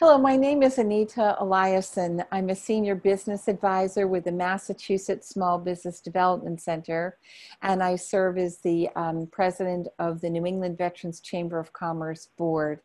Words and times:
Hello, 0.00 0.18
my 0.18 0.36
name 0.36 0.64
is 0.64 0.78
Anita 0.78 1.36
Eliason. 1.40 2.26
I'm 2.32 2.50
a 2.50 2.54
senior 2.56 2.96
business 2.96 3.46
advisor 3.46 4.08
with 4.08 4.24
the 4.24 4.32
Massachusetts 4.32 5.28
Small 5.28 5.56
Business 5.56 6.00
Development 6.00 6.60
Center, 6.60 7.16
and 7.62 7.80
I 7.80 7.94
serve 7.94 8.36
as 8.36 8.58
the 8.58 8.88
um, 8.96 9.28
president 9.30 9.86
of 10.00 10.20
the 10.20 10.28
New 10.30 10.46
England 10.46 10.78
Veterans 10.78 11.20
Chamber 11.20 11.60
of 11.60 11.72
Commerce 11.72 12.28
Board. 12.36 12.80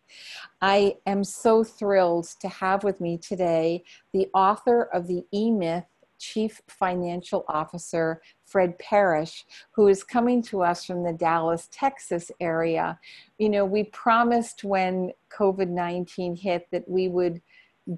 I 0.62 0.98
am 1.08 1.23
so 1.23 1.64
thrilled 1.64 2.27
to 2.41 2.48
have 2.48 2.84
with 2.84 3.02
me 3.02 3.18
today 3.18 3.84
the 4.14 4.30
author 4.36 4.84
of 4.94 5.07
the 5.07 5.26
E 5.34 5.50
Myth 5.50 5.86
Chief 6.20 6.62
Financial 6.68 7.44
Officer 7.48 8.21
Fred 8.50 8.77
Parrish, 8.79 9.45
who 9.71 9.88
is 9.88 10.04
coming 10.04 10.41
to 10.43 10.61
us 10.61 10.86
from 10.86 11.04
the 11.04 11.13
Dallas, 11.13 11.70
Texas 11.71 12.31
area. 12.39 12.99
You 13.38 13.49
know, 13.49 13.66
we 13.66 13.86
promised 13.86 14.63
when 14.63 15.11
COVID 15.31 15.70
19 15.70 16.36
hit 16.36 16.67
that 16.71 16.88
we 16.88 17.07
would 17.07 17.41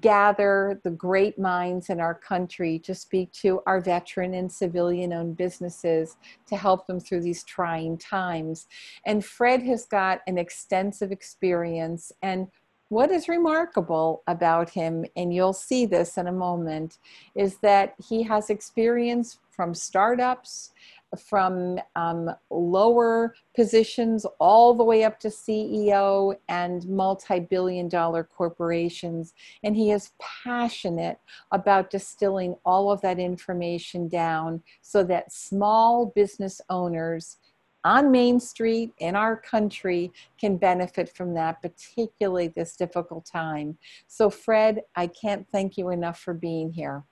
gather 0.00 0.80
the 0.84 0.90
great 0.90 1.38
minds 1.38 1.90
in 1.90 2.00
our 2.00 2.14
country 2.14 2.78
to 2.78 2.94
speak 2.94 3.30
to 3.32 3.60
our 3.66 3.80
veteran 3.80 4.32
and 4.34 4.50
civilian 4.50 5.12
owned 5.12 5.36
businesses 5.36 6.16
to 6.46 6.56
help 6.56 6.86
them 6.86 6.98
through 6.98 7.20
these 7.20 7.44
trying 7.44 7.98
times. 7.98 8.66
And 9.04 9.24
Fred 9.24 9.62
has 9.64 9.84
got 9.84 10.20
an 10.26 10.38
extensive 10.38 11.12
experience 11.12 12.10
and 12.22 12.48
what 12.92 13.10
is 13.10 13.26
remarkable 13.26 14.22
about 14.26 14.68
him, 14.68 15.06
and 15.16 15.32
you'll 15.32 15.54
see 15.54 15.86
this 15.86 16.18
in 16.18 16.26
a 16.26 16.32
moment, 16.32 16.98
is 17.34 17.56
that 17.62 17.94
he 18.06 18.22
has 18.24 18.50
experience 18.50 19.38
from 19.62 19.74
startups, 19.74 20.72
from 21.16 21.78
um, 21.94 22.28
lower 22.50 23.32
positions 23.54 24.26
all 24.40 24.74
the 24.74 24.82
way 24.82 25.04
up 25.04 25.20
to 25.20 25.28
CEO 25.28 26.34
and 26.48 26.84
multi 26.88 27.38
billion 27.38 27.88
dollar 27.88 28.24
corporations. 28.24 29.34
And 29.62 29.76
he 29.76 29.92
is 29.92 30.10
passionate 30.42 31.20
about 31.52 31.90
distilling 31.90 32.56
all 32.64 32.90
of 32.90 33.00
that 33.02 33.20
information 33.20 34.08
down 34.08 34.64
so 34.80 35.04
that 35.04 35.32
small 35.32 36.06
business 36.06 36.60
owners 36.68 37.36
on 37.84 38.10
Main 38.10 38.40
Street 38.40 38.90
in 38.98 39.14
our 39.14 39.36
country 39.36 40.10
can 40.40 40.56
benefit 40.56 41.08
from 41.08 41.34
that, 41.34 41.62
particularly 41.62 42.48
this 42.48 42.74
difficult 42.74 43.26
time. 43.26 43.78
So, 44.08 44.28
Fred, 44.28 44.80
I 44.96 45.06
can't 45.06 45.46
thank 45.52 45.76
you 45.76 45.90
enough 45.90 46.18
for 46.18 46.34
being 46.34 46.72
here. 46.72 47.04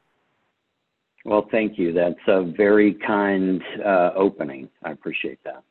Well, 1.24 1.46
thank 1.50 1.78
you. 1.78 1.92
That's 1.92 2.20
a 2.26 2.42
very 2.42 2.94
kind 2.94 3.62
uh, 3.84 4.12
opening. 4.14 4.68
I 4.82 4.92
appreciate 4.92 5.38
that. 5.44 5.62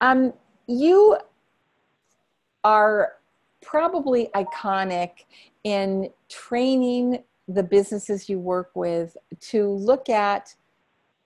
Um, 0.00 0.32
you 0.66 1.16
are 2.64 3.14
probably 3.60 4.28
iconic 4.34 5.10
in 5.64 6.10
training 6.28 7.22
the 7.48 7.62
businesses 7.62 8.28
you 8.28 8.38
work 8.38 8.70
with 8.74 9.16
to 9.40 9.68
look 9.68 10.08
at 10.08 10.54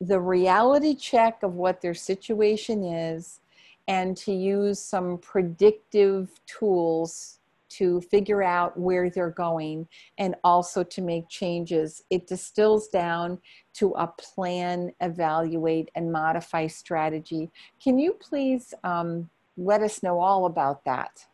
the 0.00 0.20
reality 0.20 0.94
check 0.94 1.42
of 1.42 1.54
what 1.54 1.80
their 1.80 1.94
situation 1.94 2.84
is 2.84 3.40
and 3.88 4.16
to 4.16 4.32
use 4.32 4.78
some 4.78 5.18
predictive 5.18 6.30
tools 6.46 7.35
to 7.68 8.00
figure 8.02 8.42
out 8.42 8.78
where 8.78 9.10
they're 9.10 9.30
going 9.30 9.86
and 10.18 10.34
also 10.44 10.82
to 10.82 11.02
make 11.02 11.28
changes. 11.28 12.02
It 12.10 12.26
distills 12.26 12.88
down 12.88 13.38
to 13.74 13.92
a 13.92 14.06
plan, 14.18 14.92
evaluate, 15.00 15.90
and 15.94 16.10
modify 16.10 16.66
strategy. 16.66 17.50
Can 17.82 17.98
you 17.98 18.14
please 18.14 18.72
um, 18.84 19.28
let 19.56 19.82
us 19.82 20.02
know 20.02 20.20
all 20.20 20.46
about 20.46 20.84
that? 20.84 21.24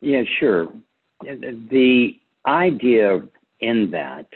Yeah, 0.00 0.22
sure. 0.38 0.68
The 1.22 2.18
idea 2.46 3.22
in 3.60 3.90
that 3.90 4.26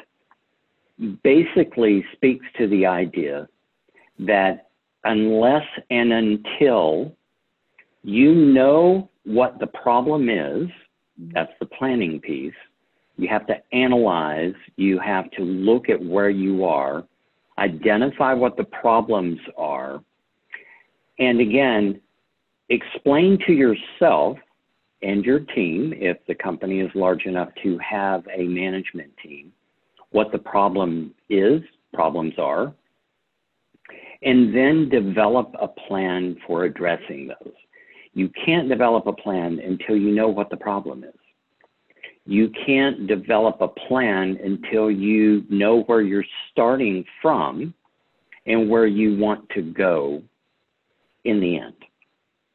basically 1.23 2.05
speaks 2.13 2.47
to 2.59 2.67
the 2.69 2.87
idea 2.87 3.49
that 4.21 4.69
unless 5.05 5.67
and 5.91 6.13
until 6.13 7.15
you 8.03 8.35
know 8.35 9.09
what 9.25 9.59
the 9.59 9.67
problem 9.67 10.29
is, 10.29 10.69
that's 11.19 11.53
the 11.61 11.67
planning 11.67 12.21
piece, 12.21 12.55
you 13.17 13.29
have 13.29 13.47
to 13.49 13.57
analyze, 13.73 14.55
you 14.77 14.99
have 15.01 15.31
to 15.33 15.43
look 15.43 15.89
at 15.89 16.03
where 16.03 16.31
you 16.31 16.65
are, 16.65 17.05
identify 17.59 18.33
what 18.33 18.57
the 18.57 18.65
problems 18.65 19.39
are, 19.57 20.03
and 21.19 21.41
again, 21.41 22.01
explain 22.69 23.39
to 23.47 23.53
yourself 23.53 24.39
and 25.03 25.25
your 25.25 25.41
team, 25.41 25.93
if 25.97 26.19
the 26.27 26.35
company 26.35 26.81
is 26.81 26.91
large 26.95 27.25
enough 27.25 27.49
to 27.63 27.79
have 27.79 28.25
a 28.33 28.45
management 28.45 29.13
team, 29.23 29.53
what 30.11 30.33
the 30.33 30.39
problem 30.39 31.15
is, 31.29 31.63
problems 31.93 32.35
are, 32.39 32.73
and 34.23 34.55
then 34.55 34.89
develop 34.89 35.55
a 35.61 35.69
plan 35.69 36.37
for 36.47 36.65
addressing 36.65 37.29
those. 37.29 37.55
You 38.19 38.29
can't 38.45 38.69
develop 38.69 39.07
a 39.07 39.13
plan 39.13 39.61
until 39.65 39.97
you 39.97 40.11
know 40.11 40.27
what 40.27 40.51
the 40.51 40.57
problem 40.57 41.05
is. 41.05 41.15
You 42.27 42.51
can't 42.67 43.07
develop 43.07 43.61
a 43.61 43.69
plan 43.69 44.37
until 44.43 44.91
you 44.91 45.45
know 45.49 45.83
where 45.83 46.01
you're 46.01 46.25
starting 46.51 47.05
from 47.23 47.73
and 48.45 48.69
where 48.69 48.89
you 48.89 49.17
want 49.17 49.49
to 49.51 49.63
go 49.63 50.21
in 51.23 51.39
the 51.39 51.61
end. 51.61 51.77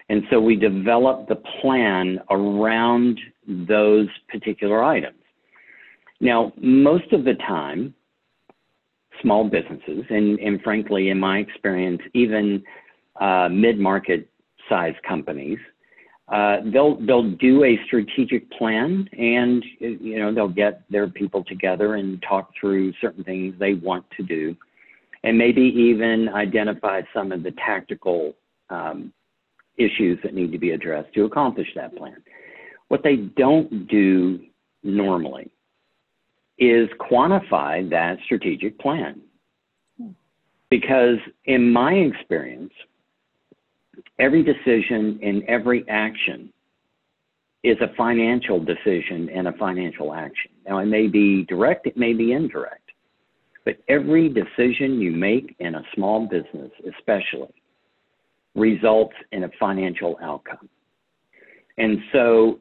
And 0.09 0.23
so 0.29 0.41
we 0.41 0.57
develop 0.57 1.29
the 1.29 1.41
plan 1.61 2.19
around 2.29 3.17
those 3.47 4.09
particular 4.27 4.83
items. 4.83 5.15
Now, 6.19 6.51
most 6.57 7.13
of 7.13 7.23
the 7.23 7.35
time, 7.35 7.95
small 9.21 9.45
businesses, 9.47 10.03
and, 10.09 10.37
and 10.39 10.61
frankly, 10.61 11.07
in 11.07 11.21
my 11.21 11.37
experience, 11.37 12.01
even 12.13 12.61
uh, 13.21 13.47
mid-market 13.49 14.27
size 14.69 14.95
companies, 15.07 15.59
uh, 16.29 16.57
they'll 16.71 16.95
they'll 17.05 17.31
do 17.31 17.63
a 17.63 17.77
strategic 17.85 18.49
plan, 18.51 19.07
and 19.17 19.63
you 19.79 20.19
know 20.19 20.33
they'll 20.33 20.47
get 20.47 20.83
their 20.89 21.07
people 21.07 21.43
together 21.43 21.95
and 21.95 22.23
talk 22.27 22.51
through 22.59 22.93
certain 23.01 23.23
things 23.23 23.53
they 23.59 23.73
want 23.73 24.05
to 24.15 24.23
do, 24.23 24.55
and 25.23 25.37
maybe 25.37 25.61
even 25.61 26.29
identify 26.29 27.01
some 27.13 27.31
of 27.31 27.43
the 27.43 27.51
tactical 27.51 28.33
um, 28.69 29.11
issues 29.77 30.17
that 30.23 30.33
need 30.33 30.51
to 30.51 30.57
be 30.57 30.71
addressed 30.71 31.13
to 31.13 31.25
accomplish 31.25 31.67
that 31.75 31.95
plan. 31.95 32.23
What 32.87 33.03
they 33.03 33.17
don't 33.17 33.87
do 33.87 34.39
normally 34.83 35.51
is 36.57 36.87
quantify 36.99 37.89
that 37.89 38.17
strategic 38.25 38.79
plan. 38.79 39.21
Because 40.69 41.17
in 41.45 41.71
my 41.71 41.93
experience, 41.93 42.73
every 44.19 44.43
decision 44.43 45.19
and 45.21 45.43
every 45.43 45.87
action 45.89 46.51
is 47.63 47.77
a 47.81 47.95
financial 47.95 48.59
decision 48.59 49.29
and 49.33 49.47
a 49.47 49.53
financial 49.53 50.13
action. 50.13 50.51
Now, 50.67 50.79
it 50.79 50.85
may 50.85 51.07
be 51.07 51.43
direct, 51.45 51.87
it 51.87 51.97
may 51.97 52.13
be 52.13 52.33
indirect, 52.33 52.91
but 53.63 53.77
every 53.87 54.27
decision 54.27 54.99
you 54.99 55.11
make 55.11 55.55
in 55.59 55.75
a 55.75 55.83
small 55.95 56.27
business, 56.27 56.71
especially, 56.97 57.53
results 58.55 59.15
in 59.31 59.45
a 59.45 59.49
financial 59.59 60.17
outcome. 60.21 60.69
And 61.77 61.99
so 62.11 62.59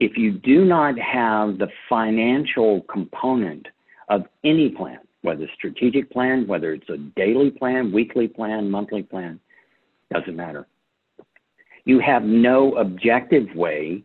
if 0.00 0.16
you 0.16 0.32
do 0.32 0.64
not 0.64 0.98
have 0.98 1.58
the 1.58 1.68
financial 1.88 2.82
component 2.92 3.66
of 4.08 4.22
any 4.44 4.70
plan, 4.70 4.98
whether 5.22 5.46
strategic 5.54 6.10
plan, 6.10 6.46
whether 6.46 6.72
it's 6.72 6.88
a 6.88 6.96
daily 7.16 7.50
plan, 7.50 7.92
weekly 7.92 8.26
plan, 8.26 8.70
monthly 8.70 9.02
plan, 9.02 9.38
doesn't 10.12 10.34
matter. 10.34 10.66
You 11.84 12.00
have 12.00 12.22
no 12.22 12.74
objective 12.76 13.54
way 13.54 14.02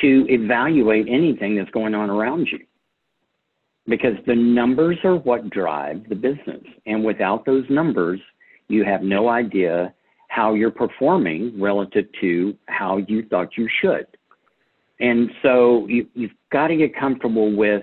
to 0.00 0.26
evaluate 0.28 1.06
anything 1.08 1.56
that's 1.56 1.70
going 1.70 1.94
on 1.94 2.10
around 2.10 2.48
you 2.50 2.58
because 3.86 4.14
the 4.26 4.34
numbers 4.34 4.98
are 5.04 5.16
what 5.16 5.48
drive 5.50 6.08
the 6.08 6.14
business. 6.14 6.62
And 6.86 7.04
without 7.04 7.44
those 7.44 7.64
numbers, 7.70 8.20
you 8.68 8.84
have 8.84 9.02
no 9.02 9.28
idea 9.28 9.94
how 10.28 10.54
you're 10.54 10.70
performing 10.70 11.60
relative 11.60 12.06
to 12.20 12.56
how 12.66 12.98
you 13.08 13.24
thought 13.28 13.56
you 13.56 13.68
should. 13.80 14.06
And 14.98 15.30
so 15.42 15.86
you, 15.88 16.06
you've 16.14 16.32
got 16.50 16.68
to 16.68 16.76
get 16.76 16.96
comfortable 16.98 17.54
with 17.54 17.82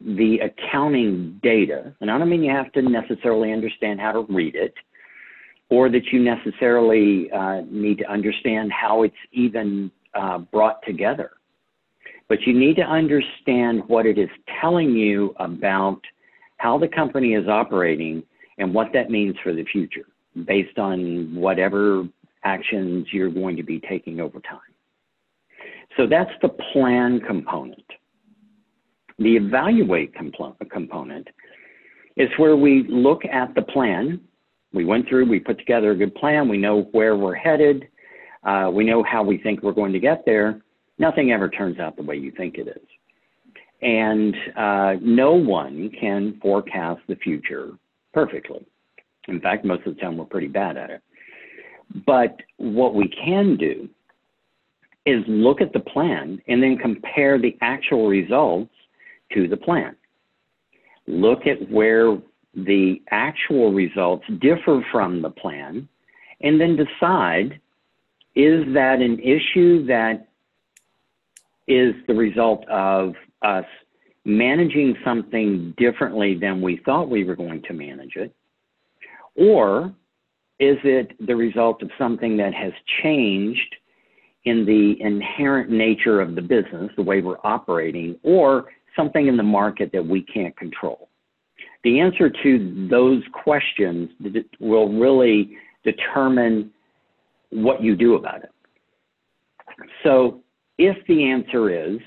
the 0.00 0.38
accounting 0.38 1.38
data. 1.42 1.92
And 2.00 2.10
I 2.10 2.18
don't 2.18 2.28
mean 2.28 2.42
you 2.42 2.52
have 2.52 2.72
to 2.72 2.82
necessarily 2.82 3.52
understand 3.52 4.00
how 4.00 4.12
to 4.12 4.20
read 4.32 4.54
it 4.54 4.74
or 5.70 5.88
that 5.90 6.06
you 6.12 6.22
necessarily 6.22 7.30
uh, 7.30 7.62
need 7.70 7.98
to 7.98 8.10
understand 8.10 8.72
how 8.72 9.02
it's 9.02 9.14
even 9.32 9.90
uh, 10.14 10.38
brought 10.38 10.82
together. 10.86 11.32
But 12.28 12.42
you 12.42 12.58
need 12.58 12.76
to 12.76 12.82
understand 12.82 13.82
what 13.86 14.06
it 14.06 14.18
is 14.18 14.28
telling 14.60 14.90
you 14.90 15.34
about 15.38 16.00
how 16.58 16.78
the 16.78 16.88
company 16.88 17.34
is 17.34 17.48
operating 17.48 18.22
and 18.58 18.74
what 18.74 18.92
that 18.92 19.10
means 19.10 19.36
for 19.42 19.54
the 19.54 19.64
future 19.64 20.06
based 20.46 20.78
on 20.78 21.34
whatever 21.34 22.06
actions 22.44 23.06
you're 23.12 23.30
going 23.30 23.56
to 23.56 23.62
be 23.62 23.80
taking 23.88 24.20
over 24.20 24.40
time. 24.40 24.60
So 25.96 26.06
that's 26.06 26.30
the 26.42 26.50
plan 26.72 27.20
component. 27.20 27.84
The 29.18 29.36
evaluate 29.36 30.14
component 30.14 31.28
is 32.16 32.28
where 32.36 32.56
we 32.56 32.86
look 32.88 33.24
at 33.24 33.54
the 33.54 33.62
plan. 33.62 34.20
We 34.72 34.84
went 34.84 35.08
through, 35.08 35.28
we 35.28 35.40
put 35.40 35.58
together 35.58 35.92
a 35.92 35.96
good 35.96 36.14
plan. 36.14 36.48
We 36.48 36.58
know 36.58 36.82
where 36.92 37.16
we're 37.16 37.34
headed. 37.34 37.88
Uh, 38.44 38.70
we 38.72 38.84
know 38.84 39.02
how 39.02 39.22
we 39.22 39.38
think 39.38 39.62
we're 39.62 39.72
going 39.72 39.92
to 39.92 39.98
get 39.98 40.24
there. 40.24 40.60
Nothing 40.98 41.32
ever 41.32 41.48
turns 41.48 41.78
out 41.78 41.96
the 41.96 42.02
way 42.02 42.16
you 42.16 42.30
think 42.32 42.56
it 42.56 42.68
is. 42.68 42.86
And 43.80 44.34
uh, 44.56 44.94
no 45.00 45.32
one 45.32 45.90
can 45.98 46.38
forecast 46.42 47.00
the 47.08 47.16
future 47.16 47.70
perfectly. 48.12 48.66
In 49.28 49.40
fact, 49.40 49.64
most 49.64 49.86
of 49.86 49.94
the 49.94 50.00
time 50.00 50.16
we're 50.16 50.24
pretty 50.24 50.48
bad 50.48 50.76
at 50.76 50.90
it. 50.90 51.02
But 52.06 52.36
what 52.56 52.94
we 52.94 53.08
can 53.08 53.56
do 53.56 53.88
is 55.06 55.24
look 55.26 55.60
at 55.60 55.72
the 55.72 55.80
plan 55.80 56.40
and 56.48 56.62
then 56.62 56.76
compare 56.76 57.38
the 57.38 57.56
actual 57.62 58.08
results 58.08 58.72
to 59.32 59.48
the 59.48 59.56
plan. 59.56 59.96
Look 61.06 61.46
at 61.46 61.70
where 61.70 62.18
the 62.54 63.02
actual 63.10 63.72
results 63.72 64.24
differ 64.40 64.84
from 64.90 65.22
the 65.22 65.30
plan 65.30 65.88
and 66.40 66.60
then 66.60 66.76
decide 66.76 67.60
is 68.34 68.64
that 68.74 69.00
an 69.00 69.18
issue 69.18 69.84
that 69.86 70.28
is 71.66 71.94
the 72.06 72.14
result 72.14 72.66
of 72.68 73.14
us 73.42 73.64
managing 74.24 74.96
something 75.04 75.74
differently 75.76 76.34
than 76.34 76.60
we 76.60 76.76
thought 76.84 77.08
we 77.08 77.24
were 77.24 77.36
going 77.36 77.62
to 77.62 77.72
manage 77.72 78.16
it? 78.16 78.34
Or 79.34 79.92
is 80.58 80.76
it 80.84 81.14
the 81.24 81.36
result 81.36 81.82
of 81.82 81.90
something 81.98 82.36
that 82.38 82.54
has 82.54 82.72
changed 83.02 83.76
in 84.44 84.64
the 84.64 85.00
inherent 85.00 85.70
nature 85.70 86.20
of 86.20 86.34
the 86.34 86.42
business, 86.42 86.90
the 86.96 87.02
way 87.02 87.20
we're 87.20 87.38
operating, 87.44 88.18
or 88.22 88.66
something 88.96 89.26
in 89.26 89.36
the 89.36 89.42
market 89.42 89.90
that 89.92 90.06
we 90.06 90.22
can't 90.22 90.56
control? 90.56 91.07
The 91.88 92.00
answer 92.00 92.28
to 92.28 92.86
those 92.90 93.22
questions 93.32 94.10
will 94.60 94.92
really 94.92 95.56
determine 95.84 96.70
what 97.48 97.82
you 97.82 97.96
do 97.96 98.16
about 98.16 98.42
it. 98.44 98.50
So 100.04 100.42
if 100.76 100.98
the 101.06 101.24
answer 101.24 101.70
is 101.70 101.98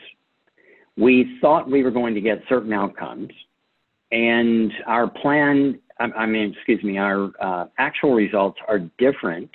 we 0.98 1.36
thought 1.42 1.68
we 1.68 1.82
were 1.82 1.90
going 1.90 2.14
to 2.14 2.22
get 2.22 2.44
certain 2.48 2.74
outcomes 2.74 3.30
and 4.12 4.72
our 4.86 5.10
plan, 5.10 5.80
I 6.00 6.28
mean, 6.28 6.54
excuse 6.56 6.84
me, 6.84 7.00
our 7.00 7.32
uh, 7.42 7.66
actual 7.80 8.14
results 8.14 8.60
are 8.68 8.82
different 9.00 9.50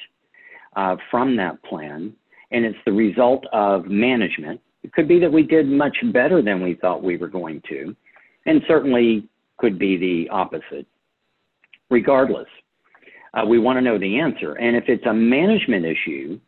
uh, 0.75 0.97
from 1.09 1.37
that 1.37 1.63
plan, 1.63 2.13
and 2.51 2.65
it's 2.65 2.79
the 2.85 2.93
result 2.93 3.47
of 3.53 3.87
management. 3.87 4.61
It 4.83 4.93
could 4.93 5.07
be 5.07 5.21
that 5.21 5.33
we 5.33 5.45
did 5.45 5.69
much 5.69 5.97
better 6.13 6.43
than 6.43 6.65
we 6.65 6.75
thought 6.75 7.01
we 7.01 7.17
were 7.17 7.29
going 7.29 7.63
to, 7.69 7.95
and 8.45 8.61
certainly 8.67 9.29
could 9.59 9.79
be 9.79 9.97
the 9.97 10.29
opposite. 10.31 10.87
Regardless, 11.91 12.49
uh, 13.35 13.45
we 13.47 13.59
want 13.59 13.77
to 13.77 13.83
know 13.83 13.99
the 13.99 14.19
answer. 14.19 14.55
And 14.55 14.77
if 14.77 14.85
it's 14.89 15.07
a 15.07 15.13
management 15.13 15.85
issue, 15.85 16.41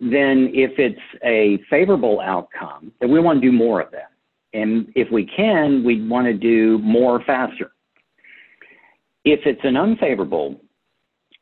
then 0.00 0.50
if 0.52 0.72
it's 0.78 1.00
a 1.24 1.62
favorable 1.70 2.20
outcome, 2.20 2.92
then 3.00 3.12
we 3.12 3.20
want 3.20 3.40
to 3.40 3.46
do 3.50 3.56
more 3.56 3.80
of 3.80 3.90
that. 3.92 4.10
And 4.54 4.92
if 4.94 5.10
we 5.10 5.24
can, 5.24 5.84
we 5.84 6.06
want 6.06 6.26
to 6.26 6.34
do 6.34 6.78
more 6.78 7.22
faster. 7.24 7.72
If 9.24 9.40
it's 9.46 9.60
an 9.62 9.76
unfavorable 9.76 10.60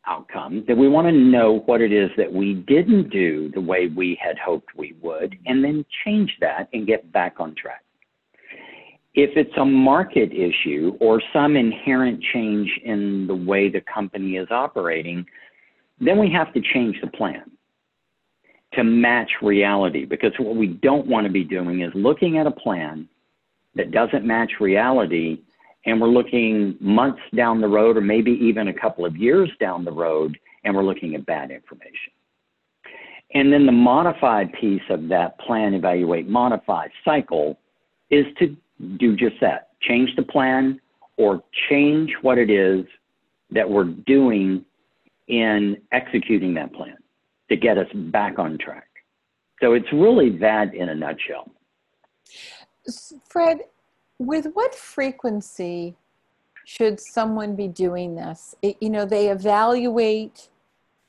outcome, 0.07 0.65
then 0.67 0.79
we 0.79 0.89
want 0.89 1.07
to 1.07 1.13
know 1.13 1.61
what 1.67 1.81
it 1.81 1.93
is 1.93 2.11
that 2.17 2.31
we 2.31 2.55
didn't 2.55 3.11
do 3.11 3.51
the 3.55 3.61
way 3.61 3.87
we 3.87 4.19
had 4.23 4.39
hoped 4.39 4.69
we 4.77 4.95
would, 5.01 5.37
and 5.47 5.65
then 5.65 5.85
change 6.05 6.37
that 6.41 6.69
and 6.73 6.87
get 6.87 7.11
back 7.13 7.37
on 7.39 7.55
track. 7.55 7.83
If 9.15 9.37
it's 9.37 9.57
a 9.57 9.65
market 9.65 10.33
issue 10.33 10.97
or 11.01 11.21
some 11.33 11.57
inherent 11.57 12.23
change 12.33 12.71
in 12.85 13.27
the 13.27 13.35
way 13.35 13.69
the 13.69 13.81
company 13.93 14.37
is 14.37 14.49
operating, 14.51 15.27
then 16.01 16.19
we 16.19 16.31
have 16.31 16.53
to 16.55 16.61
change 16.61 16.97
the 17.01 17.09
plan 17.09 17.51
to 18.75 18.85
match 18.85 19.31
reality 19.43 20.05
because 20.05 20.33
what 20.39 20.55
we 20.55 20.69
don't 20.69 21.07
want 21.07 21.27
to 21.27 21.33
be 21.33 21.43
doing 21.43 21.81
is 21.81 21.91
looking 21.95 22.39
at 22.39 22.47
a 22.47 22.51
plan 22.51 23.09
that 23.75 23.91
doesn't 23.91 24.25
match 24.25 24.53
reality 24.61 25.41
and 25.87 26.01
we're 26.01 26.09
looking 26.09 26.77
months 26.81 27.23
down 27.35 27.61
the 27.61 27.67
road 27.67 27.97
or 27.97 28.01
maybe 28.01 28.33
even 28.33 28.69
a 28.69 28.75
couple 28.75 29.05
of 29.05 29.17
years 29.17 29.51
down 29.59 29.85
the 29.85 29.93
road 29.93 30.39
and 30.65 30.75
we're 30.75 30.85
looking 30.85 31.15
at 31.15 31.27
bad 31.27 31.51
information. 31.51 32.13
And 33.33 33.53
then 33.53 33.65
the 33.67 33.73
modified 33.73 34.53
piece 34.53 34.83
of 34.91 35.09
that 35.09 35.39
plan, 35.41 35.75
evaluate, 35.75 36.29
modify 36.29 36.89
cycle 37.05 37.59
is 38.11 38.27
to 38.39 38.57
do 38.99 39.17
just 39.17 39.37
that 39.41 39.71
change 39.81 40.11
the 40.17 40.23
plan 40.23 40.81
or 41.17 41.43
change 41.69 42.13
what 42.23 42.39
it 42.39 42.51
is 42.51 42.87
that 43.51 43.69
we're 43.69 43.85
doing 43.85 44.65
in 45.29 45.77
executing 45.93 46.55
that 46.55 46.73
plan 46.73 46.97
to 47.49 47.57
get 47.57 47.79
us 47.79 47.89
back 47.95 48.39
on 48.39 48.59
track. 48.59 48.87
So 49.61 49.75
it's 49.75 49.93
really 49.93 50.31
that 50.39 50.75
in 50.75 50.89
a 50.89 50.95
nutshell. 50.95 51.51
Fred, 53.29 53.59
with 54.19 54.47
what 54.55 54.75
frequency 54.75 55.97
should 56.65 57.01
someone 57.01 57.57
be 57.57 57.69
doing 57.69 58.15
this? 58.15 58.55
It, 58.63 58.77
you 58.81 58.91
know, 58.91 59.05
they 59.05 59.29
evaluate 59.29 60.49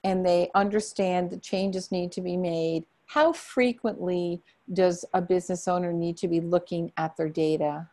and 0.04 0.26
they 0.26 0.50
understand 0.56 1.30
the 1.30 1.38
changes 1.38 1.92
need 1.92 2.12
to 2.14 2.22
be 2.22 2.36
made. 2.36 2.86
How 3.12 3.34
frequently 3.34 4.42
does 4.72 5.04
a 5.14 5.22
business 5.22 5.68
owner 5.68 5.92
need 5.92 6.16
to 6.16 6.30
be 6.30 6.40
looking 6.40 6.94
at 6.96 7.18
their 7.18 7.28
data? 7.28 7.90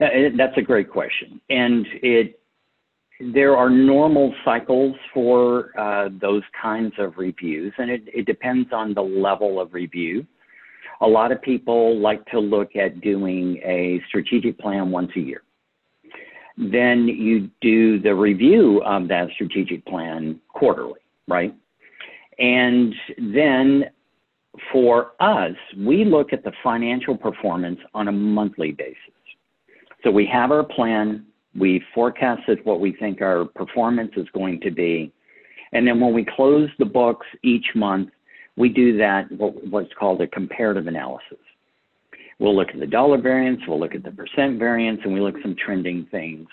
That's 0.00 0.56
a 0.56 0.62
great 0.62 0.90
question. 0.90 1.40
And 1.48 1.86
it 2.02 2.40
there 3.20 3.56
are 3.56 3.70
normal 3.70 4.34
cycles 4.44 4.96
for 5.14 5.78
uh, 5.78 6.08
those 6.20 6.42
kinds 6.60 6.94
of 6.98 7.18
reviews, 7.18 7.72
and 7.78 7.88
it, 7.88 8.02
it 8.12 8.26
depends 8.26 8.70
on 8.72 8.94
the 8.94 9.02
level 9.02 9.60
of 9.60 9.74
review. 9.74 10.26
A 11.00 11.06
lot 11.06 11.30
of 11.30 11.40
people 11.40 11.96
like 12.00 12.26
to 12.32 12.40
look 12.40 12.74
at 12.74 13.00
doing 13.00 13.58
a 13.58 14.02
strategic 14.08 14.58
plan 14.58 14.90
once 14.90 15.12
a 15.14 15.20
year. 15.20 15.42
Then 16.58 17.06
you 17.06 17.48
do 17.60 18.00
the 18.00 18.12
review 18.12 18.82
of 18.82 19.06
that 19.06 19.28
strategic 19.34 19.86
plan 19.86 20.40
quarterly, 20.48 21.00
right? 21.28 21.54
And 22.38 22.94
then 23.18 23.84
for 24.70 25.12
us, 25.20 25.54
we 25.78 26.04
look 26.04 26.32
at 26.32 26.44
the 26.44 26.52
financial 26.62 27.16
performance 27.16 27.80
on 27.94 28.08
a 28.08 28.12
monthly 28.12 28.72
basis. 28.72 28.96
So 30.04 30.10
we 30.10 30.26
have 30.26 30.50
our 30.50 30.64
plan, 30.64 31.26
we 31.58 31.82
forecasted 31.94 32.64
what 32.64 32.80
we 32.80 32.92
think 32.92 33.20
our 33.20 33.44
performance 33.44 34.12
is 34.16 34.26
going 34.34 34.60
to 34.60 34.70
be. 34.70 35.12
And 35.72 35.86
then 35.86 36.00
when 36.00 36.12
we 36.12 36.24
close 36.24 36.68
the 36.78 36.84
books 36.84 37.26
each 37.42 37.66
month, 37.74 38.10
we 38.56 38.68
do 38.68 38.98
that, 38.98 39.26
what's 39.32 39.92
called 39.98 40.20
a 40.20 40.26
comparative 40.26 40.86
analysis. 40.86 41.38
We'll 42.38 42.56
look 42.56 42.70
at 42.70 42.80
the 42.80 42.86
dollar 42.86 43.18
variance, 43.18 43.60
we'll 43.66 43.80
look 43.80 43.94
at 43.94 44.02
the 44.02 44.10
percent 44.10 44.58
variance, 44.58 45.00
and 45.04 45.14
we 45.14 45.20
look 45.20 45.36
at 45.36 45.42
some 45.42 45.56
trending 45.56 46.06
things. 46.10 46.48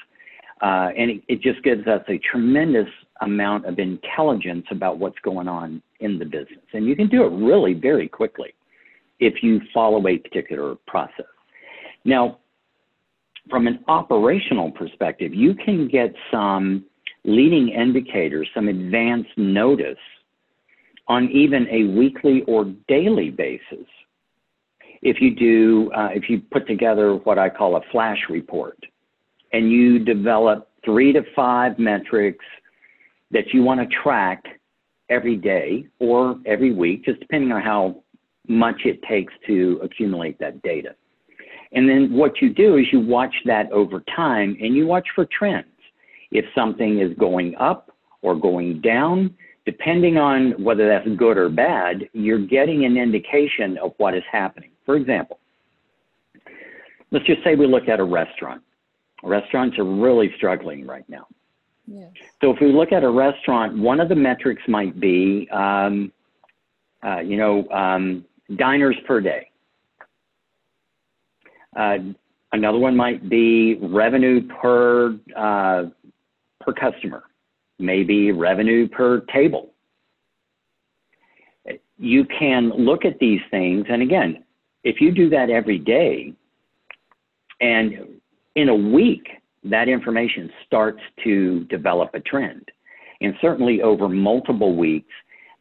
Uh, 0.61 0.89
and 0.97 1.11
it, 1.11 1.23
it 1.27 1.41
just 1.41 1.63
gives 1.63 1.87
us 1.87 2.01
a 2.09 2.17
tremendous 2.19 2.87
amount 3.21 3.65
of 3.65 3.79
intelligence 3.79 4.65
about 4.71 4.97
what's 4.97 5.19
going 5.23 5.47
on 5.47 5.81
in 5.99 6.19
the 6.19 6.25
business. 6.25 6.63
And 6.73 6.85
you 6.85 6.95
can 6.95 7.07
do 7.07 7.23
it 7.23 7.29
really 7.29 7.73
very 7.73 8.07
quickly 8.07 8.53
if 9.19 9.41
you 9.41 9.61
follow 9.73 10.05
a 10.07 10.17
particular 10.17 10.75
process. 10.87 11.25
Now, 12.05 12.39
from 13.49 13.67
an 13.67 13.83
operational 13.87 14.71
perspective, 14.71 15.33
you 15.33 15.53
can 15.53 15.87
get 15.87 16.13
some 16.31 16.85
leading 17.25 17.69
indicators, 17.69 18.47
some 18.53 18.67
advance 18.67 19.27
notice 19.37 19.97
on 21.07 21.29
even 21.31 21.67
a 21.69 21.85
weekly 21.97 22.43
or 22.47 22.65
daily 22.87 23.29
basis. 23.29 23.87
If 25.01 25.21
you 25.21 25.35
do, 25.35 25.91
uh, 25.93 26.09
if 26.13 26.29
you 26.29 26.41
put 26.51 26.67
together 26.67 27.15
what 27.15 27.39
I 27.39 27.49
call 27.49 27.77
a 27.77 27.81
flash 27.91 28.19
report 28.29 28.77
and 29.53 29.71
you 29.71 29.99
develop 29.99 30.69
three 30.83 31.13
to 31.13 31.23
five 31.35 31.77
metrics 31.79 32.45
that 33.31 33.53
you 33.53 33.63
want 33.63 33.79
to 33.79 33.95
track 34.01 34.43
every 35.09 35.35
day 35.35 35.85
or 35.99 36.39
every 36.45 36.71
week, 36.71 37.05
just 37.05 37.19
depending 37.19 37.51
on 37.51 37.61
how 37.61 38.03
much 38.47 38.81
it 38.85 39.01
takes 39.03 39.33
to 39.47 39.79
accumulate 39.83 40.39
that 40.39 40.61
data. 40.61 40.95
And 41.71 41.87
then 41.87 42.11
what 42.11 42.41
you 42.41 42.51
do 42.51 42.77
is 42.77 42.85
you 42.91 42.99
watch 42.99 43.33
that 43.45 43.71
over 43.71 44.03
time 44.15 44.57
and 44.61 44.75
you 44.75 44.87
watch 44.87 45.07
for 45.13 45.25
trends. 45.25 45.67
If 46.31 46.45
something 46.55 46.99
is 46.99 47.15
going 47.17 47.55
up 47.55 47.91
or 48.21 48.35
going 48.35 48.81
down, 48.81 49.35
depending 49.65 50.17
on 50.17 50.51
whether 50.63 50.87
that's 50.87 51.07
good 51.17 51.37
or 51.37 51.49
bad, 51.49 52.09
you're 52.13 52.45
getting 52.45 52.85
an 52.85 52.97
indication 52.97 53.77
of 53.77 53.93
what 53.97 54.15
is 54.15 54.23
happening. 54.31 54.71
For 54.85 54.95
example, 54.95 55.39
let's 57.11 57.25
just 57.25 57.43
say 57.43 57.55
we 57.55 57.67
look 57.67 57.87
at 57.87 57.99
a 57.99 58.03
restaurant. 58.03 58.61
Restaurants 59.23 59.77
are 59.77 59.83
really 59.83 60.31
struggling 60.37 60.85
right 60.85 61.07
now. 61.09 61.27
Yes. 61.87 62.11
So 62.41 62.51
if 62.51 62.59
we 62.61 62.71
look 62.71 62.91
at 62.91 63.03
a 63.03 63.09
restaurant, 63.09 63.77
one 63.77 63.99
of 63.99 64.09
the 64.09 64.15
metrics 64.15 64.61
might 64.67 64.99
be, 64.99 65.49
um, 65.51 66.11
uh, 67.03 67.19
you 67.19 67.37
know, 67.37 67.67
um, 67.69 68.25
diners 68.55 68.95
per 69.07 69.21
day. 69.21 69.49
Uh, 71.75 71.97
another 72.51 72.77
one 72.77 72.95
might 72.95 73.29
be 73.29 73.75
revenue 73.81 74.47
per 74.47 75.17
uh, 75.35 75.85
per 76.59 76.73
customer, 76.73 77.23
maybe 77.77 78.31
revenue 78.31 78.87
per 78.87 79.21
table. 79.33 79.71
You 81.97 82.25
can 82.25 82.69
look 82.69 83.05
at 83.05 83.19
these 83.19 83.41
things, 83.51 83.85
and 83.89 84.01
again, 84.01 84.43
if 84.83 85.01
you 85.01 85.11
do 85.11 85.29
that 85.29 85.49
every 85.49 85.77
day, 85.77 86.33
and 87.59 88.18
in 88.55 88.69
a 88.69 88.75
week, 88.75 89.27
that 89.63 89.87
information 89.87 90.49
starts 90.65 91.01
to 91.23 91.65
develop 91.65 92.11
a 92.13 92.19
trend. 92.19 92.69
And 93.21 93.33
certainly 93.41 93.81
over 93.81 94.07
multiple 94.07 94.75
weeks, 94.75 95.11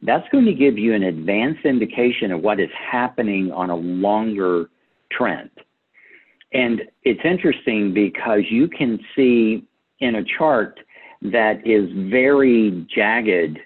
that's 0.02 0.28
going 0.30 0.44
to 0.44 0.54
give 0.54 0.78
you 0.78 0.94
an 0.94 1.02
advanced 1.02 1.64
indication 1.64 2.30
of 2.30 2.40
what 2.40 2.60
is 2.60 2.70
happening 2.72 3.50
on 3.50 3.70
a 3.70 3.76
longer 3.76 4.70
trend. 5.10 5.50
And 6.52 6.82
it's 7.02 7.20
interesting 7.24 7.92
because 7.92 8.42
you 8.48 8.68
can 8.68 8.98
see 9.16 9.64
in 10.00 10.16
a 10.16 10.24
chart 10.38 10.78
that 11.20 11.66
is 11.66 11.90
very 12.10 12.86
jagged 12.94 13.58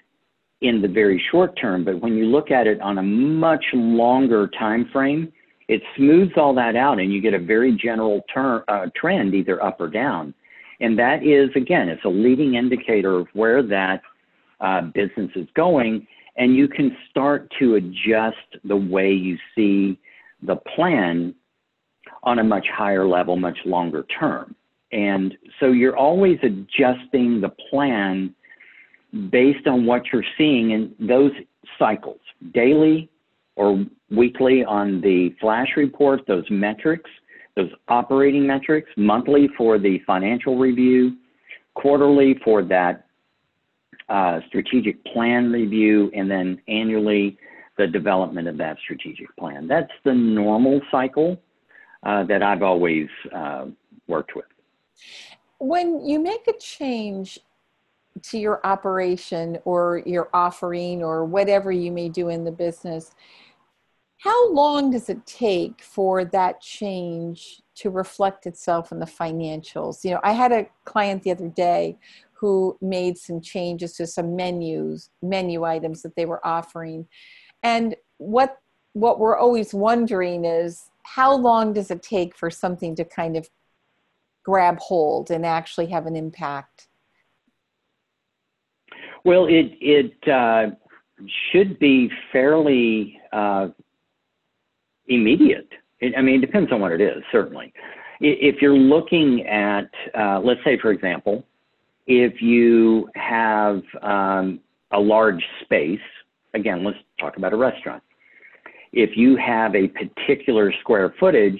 in 0.61 0.81
the 0.81 0.87
very 0.87 1.21
short 1.29 1.57
term, 1.59 1.83
but 1.83 2.01
when 2.01 2.15
you 2.15 2.25
look 2.25 2.49
at 2.49 2.67
it 2.67 2.81
on 2.81 2.97
a 2.97 3.03
much 3.03 3.65
longer 3.73 4.47
time 4.47 4.89
frame, 4.91 5.31
it 5.67 5.81
smooths 5.95 6.33
all 6.35 6.53
that 6.55 6.75
out 6.75 6.99
and 6.99 7.13
you 7.13 7.21
get 7.21 7.33
a 7.33 7.39
very 7.39 7.71
general 7.71 8.23
term, 8.33 8.63
uh, 8.67 8.87
trend 8.95 9.33
either 9.33 9.63
up 9.63 9.79
or 9.79 9.87
down. 9.87 10.33
And 10.79 10.97
that 10.99 11.23
is, 11.23 11.49
again, 11.55 11.87
it's 11.87 12.03
a 12.03 12.09
leading 12.09 12.55
indicator 12.55 13.19
of 13.19 13.27
where 13.33 13.63
that 13.63 14.01
uh, 14.59 14.81
business 14.81 15.31
is 15.35 15.47
going. 15.55 16.05
And 16.35 16.55
you 16.55 16.67
can 16.67 16.97
start 17.09 17.51
to 17.59 17.75
adjust 17.75 18.37
the 18.63 18.75
way 18.75 19.11
you 19.11 19.37
see 19.55 19.99
the 20.41 20.55
plan 20.75 21.35
on 22.23 22.39
a 22.39 22.43
much 22.43 22.67
higher 22.73 23.07
level, 23.07 23.35
much 23.35 23.57
longer 23.65 24.05
term. 24.19 24.55
And 24.91 25.35
so 25.59 25.67
you're 25.67 25.97
always 25.97 26.37
adjusting 26.43 27.41
the 27.41 27.51
plan 27.69 28.33
based 29.29 29.67
on 29.67 29.85
what 29.85 30.03
you're 30.11 30.25
seeing 30.37 30.71
in 30.71 30.93
those 30.99 31.31
cycles, 31.79 32.19
daily 32.53 33.09
or 33.55 33.85
weekly 34.09 34.63
on 34.65 35.01
the 35.01 35.35
flash 35.39 35.69
report, 35.77 36.21
those 36.27 36.45
metrics, 36.49 37.09
those 37.55 37.69
operating 37.87 38.47
metrics, 38.47 38.89
monthly 38.97 39.47
for 39.57 39.77
the 39.77 39.99
financial 40.07 40.57
review, 40.57 41.17
quarterly 41.75 42.39
for 42.43 42.63
that 42.63 43.05
uh, 44.09 44.39
strategic 44.47 45.03
plan 45.05 45.51
review, 45.51 46.11
and 46.15 46.29
then 46.29 46.59
annually 46.67 47.37
the 47.77 47.87
development 47.87 48.47
of 48.47 48.57
that 48.57 48.77
strategic 48.83 49.35
plan. 49.37 49.67
That's 49.67 49.91
the 50.03 50.13
normal 50.13 50.81
cycle 50.91 51.41
uh, 52.03 52.23
that 52.25 52.43
I've 52.43 52.63
always 52.63 53.07
uh, 53.33 53.65
worked 54.07 54.35
with. 54.35 54.45
When 55.59 56.05
you 56.05 56.19
make 56.19 56.47
a 56.47 56.53
change 56.59 57.39
to 58.21 58.37
your 58.37 58.65
operation 58.65 59.57
or 59.65 60.03
your 60.05 60.29
offering 60.33 61.03
or 61.03 61.25
whatever 61.25 61.71
you 61.71 61.91
may 61.91 62.09
do 62.09 62.29
in 62.29 62.43
the 62.43 62.51
business, 62.51 63.11
how 64.19 64.51
long 64.51 64.91
does 64.91 65.09
it 65.09 65.25
take 65.25 65.81
for 65.81 66.23
that 66.23 66.61
change 66.61 67.61
to 67.75 67.89
reflect 67.89 68.45
itself 68.45 68.91
in 68.91 68.99
the 68.99 69.05
financials? 69.05 70.03
You 70.03 70.11
know, 70.11 70.19
I 70.23 70.31
had 70.31 70.51
a 70.51 70.67
client 70.85 71.23
the 71.23 71.31
other 71.31 71.49
day 71.49 71.97
who 72.31 72.77
made 72.81 73.17
some 73.17 73.41
changes 73.41 73.93
to 73.93 74.07
some 74.07 74.35
menus, 74.35 75.09
menu 75.21 75.63
items 75.63 76.01
that 76.03 76.15
they 76.15 76.25
were 76.25 76.45
offering. 76.45 77.07
And 77.63 77.95
what 78.17 78.57
what 78.93 79.19
we're 79.19 79.37
always 79.37 79.73
wondering 79.73 80.45
is 80.45 80.89
how 81.03 81.35
long 81.35 81.73
does 81.73 81.89
it 81.89 82.03
take 82.03 82.35
for 82.35 82.51
something 82.51 82.95
to 82.95 83.03
kind 83.03 83.35
of 83.35 83.49
grab 84.43 84.77
hold 84.79 85.31
and 85.31 85.45
actually 85.45 85.87
have 85.87 86.05
an 86.05 86.15
impact? 86.15 86.87
Well, 89.25 89.45
it 89.45 89.77
it 89.79 90.27
uh, 90.27 90.75
should 91.51 91.79
be 91.79 92.09
fairly 92.31 93.19
uh, 93.31 93.69
immediate. 95.07 95.69
It, 95.99 96.13
I 96.17 96.21
mean, 96.21 96.35
it 96.43 96.45
depends 96.45 96.71
on 96.71 96.81
what 96.81 96.91
it 96.91 97.01
is, 97.01 97.23
certainly. 97.31 97.73
If 98.19 98.61
you're 98.61 98.77
looking 98.77 99.45
at, 99.47 99.89
uh, 100.17 100.39
let's 100.39 100.59
say, 100.63 100.77
for 100.79 100.91
example, 100.91 101.43
if 102.07 102.41
you 102.41 103.09
have 103.15 103.81
um, 104.01 104.59
a 104.91 104.99
large 104.99 105.43
space, 105.63 105.99
again, 106.53 106.83
let's 106.83 106.97
talk 107.19 107.37
about 107.37 107.53
a 107.53 107.57
restaurant 107.57 108.03
if 108.93 109.17
you 109.17 109.35
have 109.35 109.75
a 109.75 109.87
particular 109.87 110.71
square 110.79 111.13
footage 111.19 111.59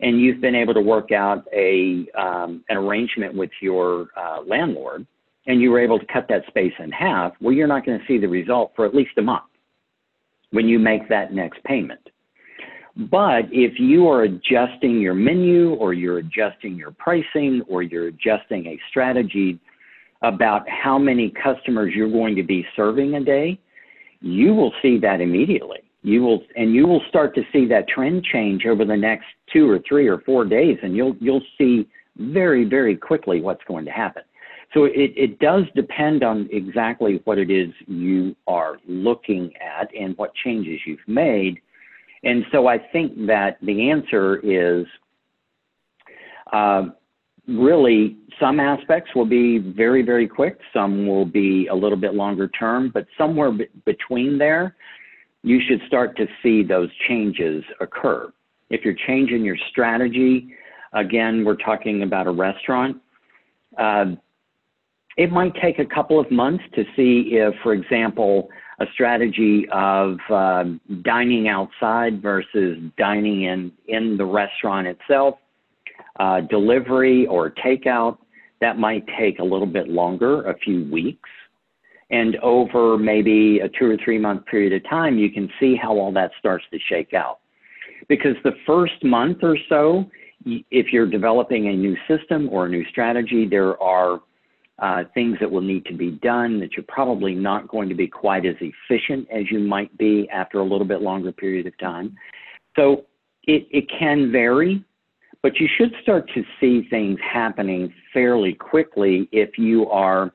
and 0.00 0.20
you've 0.20 0.40
been 0.40 0.54
able 0.54 0.74
to 0.74 0.80
work 0.80 1.12
out 1.12 1.46
a 1.52 2.06
um, 2.16 2.62
an 2.68 2.76
arrangement 2.76 3.34
with 3.34 3.50
your 3.60 4.08
uh, 4.16 4.40
landlord 4.46 5.06
and 5.46 5.60
you 5.60 5.70
were 5.70 5.80
able 5.80 5.98
to 5.98 6.06
cut 6.06 6.26
that 6.28 6.46
space 6.46 6.72
in 6.78 6.90
half, 6.90 7.32
well, 7.40 7.52
you're 7.52 7.66
not 7.66 7.84
going 7.84 7.98
to 7.98 8.06
see 8.06 8.18
the 8.18 8.28
result 8.28 8.72
for 8.74 8.86
at 8.86 8.94
least 8.94 9.10
a 9.18 9.22
month 9.22 9.44
when 10.50 10.68
you 10.68 10.78
make 10.78 11.08
that 11.08 11.32
next 11.32 11.62
payment. 11.64 12.00
But 12.96 13.46
if 13.50 13.78
you 13.78 14.08
are 14.08 14.22
adjusting 14.22 15.00
your 15.00 15.14
menu 15.14 15.74
or 15.74 15.92
you're 15.94 16.18
adjusting 16.18 16.76
your 16.76 16.92
pricing 16.92 17.62
or 17.68 17.82
you're 17.82 18.06
adjusting 18.08 18.66
a 18.66 18.78
strategy 18.88 19.58
about 20.22 20.68
how 20.68 20.96
many 20.96 21.30
customers 21.42 21.92
you're 21.94 22.10
going 22.10 22.36
to 22.36 22.44
be 22.44 22.64
serving 22.76 23.14
a 23.16 23.24
day, 23.24 23.58
you 24.20 24.54
will 24.54 24.72
see 24.80 24.98
that 24.98 25.20
immediately 25.20 25.80
you 26.04 26.22
will 26.22 26.42
and 26.54 26.74
you 26.74 26.86
will 26.86 27.02
start 27.08 27.34
to 27.34 27.42
see 27.52 27.66
that 27.66 27.88
trend 27.88 28.22
change 28.22 28.66
over 28.66 28.84
the 28.84 28.96
next 28.96 29.24
two 29.52 29.68
or 29.68 29.80
three 29.88 30.06
or 30.06 30.18
four 30.20 30.44
days 30.44 30.78
and 30.82 30.94
you'll 30.94 31.16
you'll 31.18 31.42
see 31.58 31.88
very 32.18 32.64
very 32.64 32.94
quickly 32.96 33.40
what's 33.40 33.64
going 33.66 33.84
to 33.84 33.90
happen 33.90 34.22
so 34.74 34.84
it, 34.84 35.12
it 35.16 35.38
does 35.38 35.64
depend 35.74 36.22
on 36.22 36.48
exactly 36.52 37.20
what 37.24 37.38
it 37.38 37.50
is 37.50 37.72
you 37.86 38.36
are 38.46 38.76
looking 38.86 39.52
at 39.56 39.88
and 39.98 40.16
what 40.18 40.34
changes 40.34 40.80
you've 40.86 40.98
made 41.06 41.58
and 42.24 42.44
so 42.52 42.66
i 42.66 42.78
think 42.78 43.14
that 43.26 43.56
the 43.62 43.90
answer 43.90 44.36
is 44.42 44.86
uh, 46.52 46.84
really 47.48 48.16
some 48.40 48.60
aspects 48.60 49.10
will 49.14 49.26
be 49.26 49.58
very 49.58 50.02
very 50.02 50.28
quick 50.28 50.58
some 50.72 51.06
will 51.06 51.26
be 51.26 51.66
a 51.68 51.74
little 51.74 51.98
bit 51.98 52.14
longer 52.14 52.48
term 52.48 52.90
but 52.92 53.06
somewhere 53.16 53.52
b- 53.52 53.66
between 53.84 54.38
there 54.38 54.74
you 55.44 55.60
should 55.68 55.80
start 55.86 56.16
to 56.16 56.26
see 56.42 56.62
those 56.62 56.88
changes 57.06 57.62
occur. 57.78 58.32
If 58.70 58.82
you're 58.82 58.96
changing 59.06 59.44
your 59.44 59.58
strategy, 59.70 60.48
again, 60.94 61.44
we're 61.44 61.56
talking 61.56 62.02
about 62.02 62.26
a 62.26 62.30
restaurant, 62.30 62.96
uh, 63.78 64.06
it 65.16 65.30
might 65.30 65.54
take 65.56 65.78
a 65.78 65.84
couple 65.84 66.18
of 66.18 66.30
months 66.30 66.64
to 66.74 66.84
see 66.96 67.30
if, 67.32 67.54
for 67.62 67.72
example, 67.72 68.48
a 68.80 68.86
strategy 68.92 69.66
of 69.70 70.18
uh, 70.30 70.64
dining 71.02 71.48
outside 71.48 72.20
versus 72.20 72.78
dining 72.98 73.42
in, 73.42 73.72
in 73.86 74.16
the 74.16 74.24
restaurant 74.24 74.86
itself, 74.86 75.36
uh, 76.18 76.40
delivery 76.40 77.26
or 77.26 77.50
takeout, 77.50 78.18
that 78.60 78.78
might 78.78 79.04
take 79.18 79.38
a 79.38 79.44
little 79.44 79.66
bit 79.66 79.88
longer, 79.88 80.42
a 80.48 80.58
few 80.58 80.84
weeks. 80.90 81.28
And 82.10 82.36
over 82.36 82.98
maybe 82.98 83.60
a 83.60 83.68
two 83.68 83.90
or 83.90 83.96
three 84.04 84.18
month 84.18 84.46
period 84.46 84.72
of 84.72 84.88
time, 84.88 85.18
you 85.18 85.30
can 85.30 85.48
see 85.60 85.76
how 85.76 85.96
all 85.96 86.12
that 86.12 86.32
starts 86.38 86.64
to 86.72 86.78
shake 86.88 87.14
out. 87.14 87.38
Because 88.08 88.36
the 88.42 88.52
first 88.66 89.02
month 89.02 89.38
or 89.42 89.56
so, 89.68 90.10
if 90.44 90.92
you're 90.92 91.06
developing 91.06 91.68
a 91.68 91.72
new 91.72 91.96
system 92.08 92.48
or 92.50 92.66
a 92.66 92.68
new 92.68 92.84
strategy, 92.90 93.46
there 93.48 93.80
are 93.82 94.20
uh, 94.80 95.04
things 95.14 95.36
that 95.40 95.50
will 95.50 95.60
need 95.60 95.84
to 95.86 95.94
be 95.94 96.10
done 96.10 96.58
that 96.60 96.72
you're 96.72 96.84
probably 96.88 97.34
not 97.34 97.68
going 97.68 97.88
to 97.88 97.94
be 97.94 98.08
quite 98.08 98.44
as 98.44 98.56
efficient 98.60 99.28
as 99.30 99.50
you 99.50 99.60
might 99.60 99.96
be 99.98 100.28
after 100.30 100.58
a 100.58 100.64
little 100.64 100.86
bit 100.86 101.00
longer 101.00 101.30
period 101.30 101.66
of 101.66 101.78
time. 101.78 102.16
So 102.76 103.04
it, 103.44 103.68
it 103.70 103.88
can 103.98 104.32
vary, 104.32 104.84
but 105.42 105.60
you 105.60 105.68
should 105.78 105.94
start 106.02 106.28
to 106.34 106.42
see 106.60 106.88
things 106.90 107.18
happening 107.22 107.92
fairly 108.12 108.54
quickly 108.54 109.28
if 109.30 109.58
you 109.58 109.88
are 109.90 110.32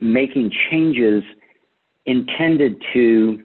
making 0.00 0.52
changes 0.70 1.22
intended 2.06 2.82
to 2.92 3.42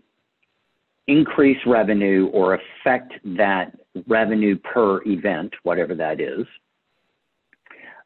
increase 1.07 1.57
revenue 1.65 2.27
or 2.33 2.55
affect 2.55 3.13
that 3.23 3.77
revenue 4.07 4.57
per 4.57 5.01
event, 5.05 5.53
whatever 5.63 5.93
that 5.95 6.19
is. 6.19 6.45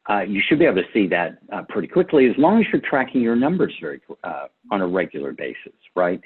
Uh, 0.10 0.22
you 0.22 0.42
should 0.48 0.58
be 0.58 0.66
able 0.66 0.82
to 0.82 0.88
see 0.92 1.08
that 1.08 1.38
uh, 1.54 1.62
pretty 1.70 1.88
quickly 1.88 2.28
as 2.28 2.36
long 2.38 2.60
as 2.60 2.66
you're 2.74 2.82
tracking 2.82 3.22
your 3.22 3.36
numbers 3.36 3.74
very 3.80 4.01
uh, 4.24 4.48
on 4.72 4.82
a 4.82 4.88
regular 4.88 5.32
basis, 5.32 5.74
right? 5.96 6.20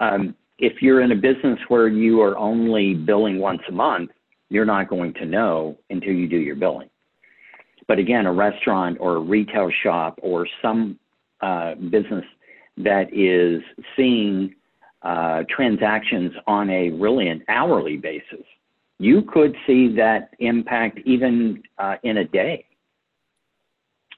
Um, 0.00 0.36
if 0.58 0.80
you're 0.80 1.00
in 1.00 1.10
a 1.10 1.16
business 1.16 1.58
where 1.66 1.88
you 1.88 2.22
are 2.22 2.38
only 2.38 2.94
billing 2.94 3.40
once 3.40 3.60
a 3.68 3.72
month, 3.72 4.10
you're 4.50 4.64
not 4.64 4.88
going 4.88 5.12
to 5.14 5.26
know 5.26 5.76
until 5.90 6.12
you 6.12 6.28
do 6.28 6.36
your 6.36 6.54
billing. 6.54 6.88
But 7.88 7.98
again, 7.98 8.26
a 8.26 8.32
restaurant 8.32 8.98
or 9.00 9.16
a 9.16 9.20
retail 9.20 9.68
shop 9.82 10.18
or 10.22 10.46
some 10.62 10.98
uh, 11.40 11.74
business 11.74 12.24
that 12.76 13.12
is 13.12 13.62
seeing 13.96 14.54
uh, 15.02 15.42
transactions 15.54 16.32
on 16.46 16.70
a 16.70 16.90
really 16.90 17.28
an 17.28 17.42
hourly 17.48 17.96
basis, 17.96 18.46
You 18.98 19.22
could 19.22 19.54
see 19.66 19.94
that 19.96 20.30
impact 20.38 21.00
even 21.04 21.62
in 22.04 22.18
a 22.18 22.24
day 22.24 22.64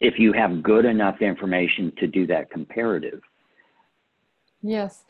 if 0.00 0.18
you 0.18 0.32
have 0.32 0.62
good 0.62 0.84
enough 0.84 1.22
information 1.22 1.92
to 1.98 2.06
do 2.06 2.26
that 2.26 2.50
comparative. 2.50 3.20
Yes. 4.62 5.04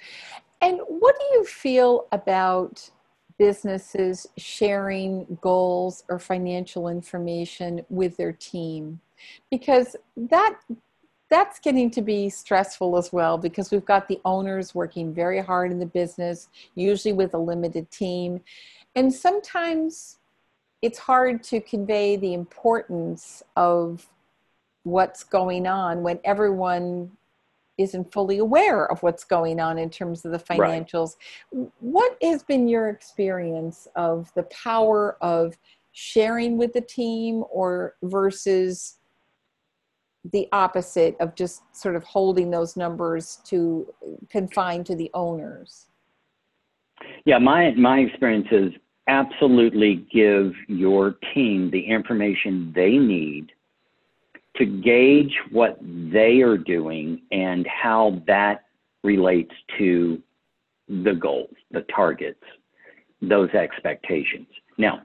And 0.60 0.80
what 0.88 1.16
do 1.18 1.24
you 1.36 1.44
feel 1.44 2.06
about 2.12 2.90
businesses 3.38 4.26
sharing 4.36 5.38
goals 5.40 6.04
or 6.08 6.18
financial 6.18 6.88
information 6.88 7.84
with 7.88 8.16
their 8.16 8.32
team? 8.32 9.00
Because 9.50 9.96
that 10.16 10.58
that's 11.28 11.58
getting 11.58 11.90
to 11.90 12.02
be 12.02 12.28
stressful 12.28 12.96
as 12.96 13.12
well 13.12 13.36
because 13.36 13.70
we've 13.70 13.84
got 13.84 14.06
the 14.06 14.20
owners 14.24 14.74
working 14.74 15.12
very 15.12 15.40
hard 15.40 15.72
in 15.72 15.78
the 15.78 15.86
business, 15.86 16.48
usually 16.76 17.12
with 17.12 17.34
a 17.34 17.38
limited 17.38 17.90
team. 17.90 18.40
And 18.94 19.12
sometimes 19.12 20.18
it's 20.82 20.98
hard 20.98 21.42
to 21.44 21.60
convey 21.60 22.16
the 22.16 22.32
importance 22.32 23.42
of 23.56 24.08
what's 24.86 25.24
going 25.24 25.66
on 25.66 26.00
when 26.04 26.16
everyone 26.22 27.10
isn't 27.76 28.12
fully 28.12 28.38
aware 28.38 28.88
of 28.90 29.02
what's 29.02 29.24
going 29.24 29.58
on 29.58 29.78
in 29.78 29.90
terms 29.90 30.24
of 30.24 30.30
the 30.30 30.38
financials. 30.38 31.16
Right. 31.52 31.68
What 31.80 32.16
has 32.22 32.44
been 32.44 32.68
your 32.68 32.88
experience 32.88 33.88
of 33.96 34.32
the 34.34 34.44
power 34.44 35.16
of 35.20 35.58
sharing 35.90 36.56
with 36.56 36.72
the 36.72 36.80
team 36.80 37.42
or 37.50 37.96
versus 38.04 38.98
the 40.32 40.48
opposite 40.52 41.16
of 41.18 41.34
just 41.34 41.62
sort 41.74 41.96
of 41.96 42.04
holding 42.04 42.48
those 42.50 42.76
numbers 42.76 43.40
to 43.46 43.92
confined 44.30 44.86
to 44.86 44.94
the 44.94 45.10
owners? 45.14 45.86
Yeah, 47.24 47.38
my 47.38 47.72
my 47.72 47.98
experience 47.98 48.46
is 48.52 48.72
absolutely 49.08 50.06
give 50.12 50.52
your 50.68 51.16
team 51.34 51.70
the 51.72 51.80
information 51.80 52.72
they 52.72 52.96
need 52.98 53.52
to 54.58 54.64
gauge 54.64 55.34
what 55.50 55.78
they 55.82 56.40
are 56.40 56.56
doing 56.56 57.22
and 57.30 57.66
how 57.66 58.22
that 58.26 58.64
relates 59.04 59.52
to 59.78 60.20
the 60.88 61.14
goals, 61.14 61.54
the 61.70 61.82
targets, 61.94 62.42
those 63.20 63.50
expectations. 63.50 64.46
Now, 64.78 65.02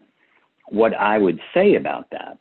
what 0.69 0.93
I 0.95 1.17
would 1.17 1.39
say 1.53 1.75
about 1.75 2.09
that, 2.11 2.37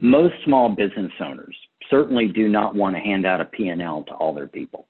most 0.00 0.34
small 0.44 0.68
business 0.68 1.12
owners 1.20 1.56
certainly 1.90 2.28
do 2.28 2.48
not 2.48 2.74
want 2.74 2.94
to 2.94 3.00
hand 3.00 3.26
out 3.26 3.40
a 3.40 3.44
P&L 3.44 4.04
to 4.04 4.12
all 4.14 4.34
their 4.34 4.48
people. 4.48 4.86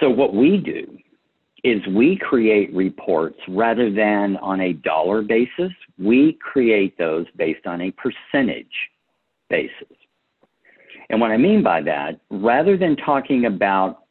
So 0.00 0.10
what 0.10 0.34
we 0.34 0.56
do 0.56 0.98
is 1.64 1.80
we 1.88 2.16
create 2.16 2.74
reports 2.74 3.38
rather 3.48 3.90
than 3.90 4.36
on 4.38 4.60
a 4.60 4.72
dollar 4.72 5.22
basis, 5.22 5.72
we 5.98 6.38
create 6.40 6.98
those 6.98 7.26
based 7.36 7.66
on 7.66 7.80
a 7.82 7.92
percentage 7.92 8.66
basis. 9.48 9.96
And 11.10 11.20
what 11.20 11.30
I 11.30 11.36
mean 11.36 11.62
by 11.62 11.82
that, 11.82 12.20
rather 12.30 12.76
than 12.76 12.96
talking 12.96 13.44
about 13.44 14.02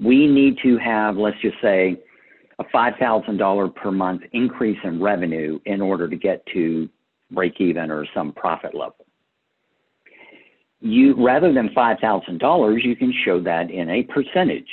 we 0.00 0.26
need 0.26 0.58
to 0.62 0.76
have, 0.78 1.16
let's 1.16 1.40
just 1.40 1.56
say, 1.62 1.98
a 2.58 2.64
$5,000 2.64 3.74
per 3.74 3.90
month 3.90 4.22
increase 4.32 4.78
in 4.84 5.00
revenue 5.00 5.58
in 5.66 5.80
order 5.80 6.08
to 6.08 6.16
get 6.16 6.44
to 6.54 6.88
break 7.30 7.60
even 7.60 7.90
or 7.90 8.06
some 8.14 8.32
profit 8.32 8.74
level. 8.74 9.06
You 10.80 11.14
rather 11.22 11.52
than 11.52 11.70
$5,000, 11.70 12.84
you 12.84 12.96
can 12.96 13.12
show 13.24 13.40
that 13.42 13.70
in 13.70 13.90
a 13.90 14.02
percentage 14.04 14.68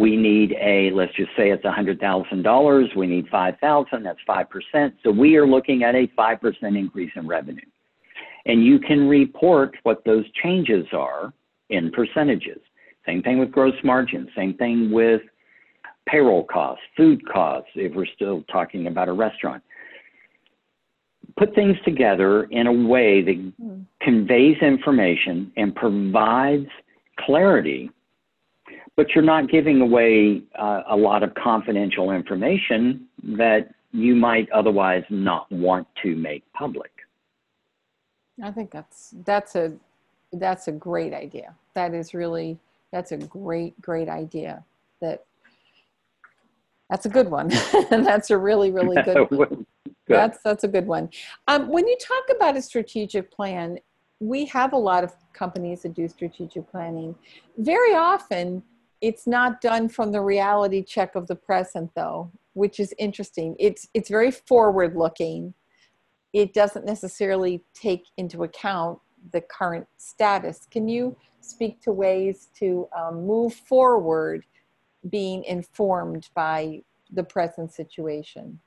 we 0.00 0.16
need 0.16 0.56
a, 0.58 0.90
let's 0.92 1.14
just 1.14 1.28
say 1.36 1.50
it's 1.50 1.62
$100,000, 1.62 2.96
we 2.96 3.06
need 3.06 3.28
5,000, 3.28 4.02
that's 4.02 4.18
5%. 4.26 4.92
So 5.04 5.10
we 5.10 5.36
are 5.36 5.46
looking 5.46 5.82
at 5.82 5.94
a 5.94 6.06
5% 6.18 6.78
increase 6.78 7.10
in 7.16 7.28
revenue. 7.28 7.60
And 8.46 8.64
you 8.64 8.78
can 8.78 9.06
report 9.06 9.76
what 9.82 10.02
those 10.06 10.24
changes 10.42 10.86
are 10.92 11.34
in 11.68 11.90
percentages. 11.90 12.60
Same 13.04 13.22
thing 13.22 13.38
with 13.38 13.52
gross 13.52 13.74
margin, 13.84 14.26
same 14.34 14.54
thing 14.54 14.90
with 14.90 15.20
payroll 16.08 16.44
costs, 16.44 16.82
food 16.96 17.20
costs, 17.28 17.68
if 17.74 17.94
we're 17.94 18.06
still 18.06 18.42
talking 18.50 18.86
about 18.86 19.10
a 19.10 19.12
restaurant. 19.12 19.62
Put 21.36 21.54
things 21.54 21.76
together 21.84 22.44
in 22.44 22.66
a 22.66 22.72
way 22.72 23.20
that 23.22 23.52
mm. 23.62 23.84
conveys 24.00 24.56
information 24.62 25.52
and 25.58 25.74
provides 25.74 26.68
clarity 27.18 27.90
but 28.96 29.14
you're 29.14 29.24
not 29.24 29.48
giving 29.48 29.80
away 29.80 30.42
uh, 30.58 30.82
a 30.88 30.96
lot 30.96 31.22
of 31.22 31.34
confidential 31.34 32.10
information 32.10 33.06
that 33.22 33.72
you 33.92 34.14
might 34.14 34.50
otherwise 34.50 35.04
not 35.10 35.50
want 35.50 35.86
to 36.02 36.14
make 36.14 36.44
public. 36.52 36.90
I 38.42 38.50
think 38.50 38.70
that's 38.70 39.14
that's 39.24 39.56
a 39.56 39.72
that's 40.32 40.68
a 40.68 40.72
great 40.72 41.12
idea. 41.12 41.54
That 41.74 41.94
is 41.94 42.14
really 42.14 42.58
that's 42.92 43.12
a 43.12 43.16
great 43.16 43.80
great 43.80 44.08
idea. 44.08 44.64
That 45.00 45.24
that's 46.88 47.06
a 47.06 47.08
good 47.08 47.30
one. 47.30 47.50
and 47.90 48.04
that's 48.06 48.30
a 48.30 48.38
really 48.38 48.70
really 48.70 49.00
good 49.04 49.30
one. 49.30 49.48
good. 49.48 49.66
That's 50.06 50.38
that's 50.42 50.64
a 50.64 50.68
good 50.68 50.86
one. 50.86 51.10
Um, 51.48 51.68
when 51.68 51.86
you 51.86 51.96
talk 52.00 52.24
about 52.34 52.56
a 52.56 52.62
strategic 52.62 53.30
plan, 53.30 53.78
we 54.20 54.44
have 54.46 54.72
a 54.72 54.78
lot 54.78 55.04
of 55.04 55.14
companies 55.32 55.82
that 55.82 55.94
do 55.94 56.06
strategic 56.08 56.70
planning. 56.70 57.14
Very 57.58 57.94
often, 57.94 58.62
it's 59.00 59.26
not 59.26 59.60
done 59.60 59.88
from 59.88 60.12
the 60.12 60.20
reality 60.20 60.82
check 60.82 61.14
of 61.14 61.26
the 61.26 61.36
present 61.36 61.90
though 61.94 62.30
which 62.54 62.80
is 62.80 62.94
interesting. 62.98 63.56
It's 63.58 63.88
it's 63.94 64.08
very 64.08 64.30
forward 64.30 64.96
looking. 64.96 65.54
It 66.32 66.52
doesn't 66.54 66.84
necessarily 66.84 67.62
take 67.74 68.04
into 68.16 68.44
account 68.44 68.98
the 69.32 69.40
current 69.40 69.86
status. 69.96 70.66
Can 70.70 70.88
you 70.88 71.16
speak 71.40 71.80
to 71.82 71.92
ways 71.92 72.48
to 72.58 72.88
um, 72.96 73.26
move 73.26 73.54
forward 73.54 74.44
being 75.08 75.44
informed 75.44 76.28
by 76.34 76.82
the 77.10 77.24
present 77.24 77.72
situation? 77.72 78.60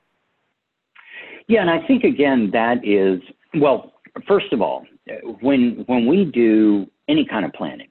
Yeah 1.46 1.60
and 1.60 1.70
i 1.70 1.86
think 1.86 2.04
again 2.04 2.50
that 2.52 2.84
is 2.84 3.20
well 3.60 3.92
first 4.26 4.52
of 4.52 4.60
all 4.60 4.84
when 5.40 5.84
when 5.86 6.06
we 6.06 6.24
do 6.24 6.90
any 7.06 7.24
kind 7.24 7.44
of 7.44 7.52
planning 7.52 7.88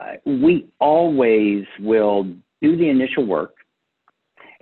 uh, 0.00 0.14
we 0.26 0.66
always 0.80 1.64
will 1.80 2.24
do 2.60 2.76
the 2.76 2.88
initial 2.88 3.26
work 3.26 3.54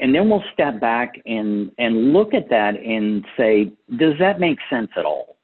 and 0.02 0.12
then 0.12 0.28
we'll 0.28 0.42
step 0.52 0.80
back 0.80 1.14
and, 1.26 1.70
and 1.78 2.12
look 2.12 2.34
at 2.34 2.48
that 2.50 2.74
and 2.76 3.24
say, 3.36 3.72
does 3.96 4.14
that 4.18 4.40
make 4.40 4.58
sense 4.68 4.90
at 4.96 5.04
all? 5.04 5.36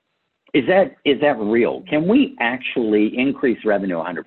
Is 0.53 0.65
that, 0.67 0.97
is 1.05 1.21
that 1.21 1.39
real? 1.39 1.85
Can 1.89 2.09
we 2.09 2.35
actually 2.41 3.17
increase 3.17 3.65
revenue 3.65 3.97
100%? 3.97 4.25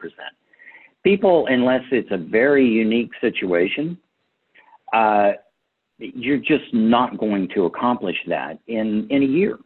People, 1.03 1.47
unless 1.47 1.81
it's 1.91 2.11
a 2.11 2.17
very 2.17 2.65
unique 2.65 3.11
situation, 3.19 3.97
uh, 4.93 5.31
you're 5.97 6.37
just 6.37 6.73
not 6.73 7.17
going 7.17 7.49
to 7.53 7.65
accomplish 7.65 8.17
that 8.27 8.59
in, 8.67 9.07
in 9.09 9.23
a 9.23 9.25
year 9.25 9.57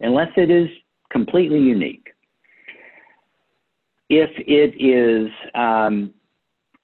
unless 0.00 0.28
it 0.36 0.50
is 0.50 0.68
completely 1.10 1.58
unique. 1.58 2.08
If 4.08 4.30
it 4.36 4.80
is 4.80 5.30
um, 5.54 6.14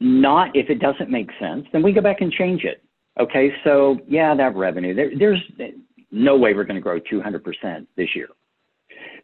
not, 0.00 0.54
if 0.56 0.68
it 0.70 0.80
doesn't 0.80 1.10
make 1.10 1.30
sense, 1.40 1.66
then 1.72 1.82
we 1.82 1.92
go 1.92 2.00
back 2.00 2.20
and 2.20 2.32
change 2.32 2.64
it. 2.64 2.82
Okay, 3.20 3.52
so 3.64 3.98
yeah, 4.08 4.34
that 4.34 4.56
revenue, 4.56 4.94
there, 4.94 5.10
there's 5.18 5.40
no 6.10 6.36
way 6.36 6.54
we're 6.54 6.64
going 6.64 6.76
to 6.76 6.80
grow 6.80 6.98
200% 7.00 7.86
this 7.96 8.08
year. 8.14 8.28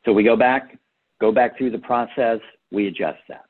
So 0.04 0.12
we 0.12 0.22
go 0.22 0.36
back, 0.36 0.78
go 1.20 1.32
back 1.32 1.56
through 1.56 1.70
the 1.70 1.78
process, 1.78 2.38
we 2.70 2.86
adjust 2.86 3.18
that. 3.28 3.44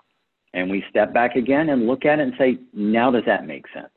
And 0.54 0.70
we 0.70 0.82
step 0.88 1.12
back 1.12 1.37
again 1.37 1.68
and 1.68 1.87
look 1.87 2.04
at 2.04 2.18
it 2.18 2.22
and 2.22 2.32
say, 2.38 2.58
now 2.72 3.11
does 3.11 3.24
that 3.26 3.46
make 3.46 3.66
sense? 3.74 3.88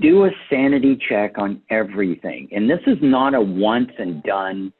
Do 0.00 0.24
a 0.24 0.30
sanity 0.48 0.96
check 1.08 1.38
on 1.38 1.60
everything. 1.68 2.48
And 2.52 2.70
this 2.70 2.80
is 2.86 2.96
not 3.02 3.34
a 3.34 3.40
once 3.40 3.90
and 3.98 4.22
done 4.22 4.72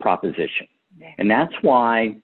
proposition. 0.00 0.68
And 1.18 1.30
that's 1.30 1.52
why 1.62 2.16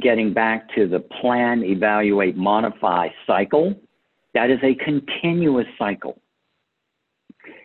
getting 0.00 0.32
back 0.32 0.68
to 0.74 0.88
the 0.88 1.00
plan, 1.00 1.62
evaluate, 1.62 2.36
modify 2.36 3.08
cycle, 3.26 3.74
that 4.34 4.50
is 4.50 4.58
a 4.62 4.74
continuous 4.74 5.66
cycle. 5.78 6.18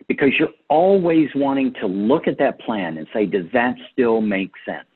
Because 0.08 0.30
you're 0.38 0.48
always 0.68 1.28
wanting 1.34 1.74
to 1.74 1.86
look 1.86 2.26
at 2.26 2.38
that 2.38 2.60
plan 2.60 2.98
and 2.98 3.06
say, 3.12 3.26
does 3.26 3.46
that 3.52 3.76
still 3.92 4.20
make 4.20 4.52
sense? 4.66 4.86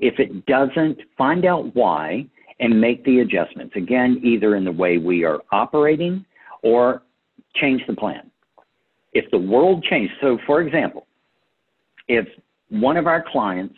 If 0.00 0.18
it 0.18 0.46
doesn't, 0.46 0.98
find 1.16 1.44
out 1.44 1.74
why 1.74 2.26
and 2.60 2.80
make 2.80 3.04
the 3.04 3.20
adjustments. 3.20 3.74
Again, 3.76 4.20
either 4.22 4.56
in 4.56 4.64
the 4.64 4.72
way 4.72 4.98
we 4.98 5.24
are 5.24 5.42
operating 5.52 6.24
or 6.62 7.02
change 7.54 7.82
the 7.86 7.94
plan. 7.94 8.30
If 9.12 9.30
the 9.30 9.38
world 9.38 9.84
changed, 9.84 10.14
so 10.20 10.38
for 10.46 10.60
example, 10.60 11.06
if 12.08 12.26
one 12.70 12.96
of 12.96 13.06
our 13.06 13.24
clients 13.30 13.74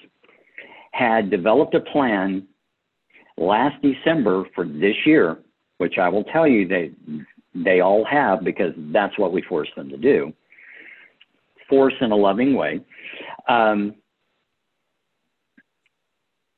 had 0.97 1.31
developed 1.31 1.75
a 1.75 1.81
plan 1.81 2.47
last 3.37 3.77
December 3.83 4.45
for 4.55 4.65
this 4.65 4.97
year, 5.05 5.39
which 5.79 5.99
I 5.99 6.09
will 6.09 6.25
tell 6.25 6.47
you 6.47 6.67
that 6.69 6.95
they 7.55 7.81
all 7.81 8.05
have 8.05 8.45
because 8.45 8.73
that's 8.93 9.19
what 9.19 9.33
we 9.33 9.43
force 9.43 9.69
them 9.77 9.89
to 9.91 9.97
do. 9.97 10.33
Force 11.69 11.95
in 12.01 12.13
a 12.13 12.17
loving 12.17 12.55
way. 12.55 12.81
Um, 13.49 13.95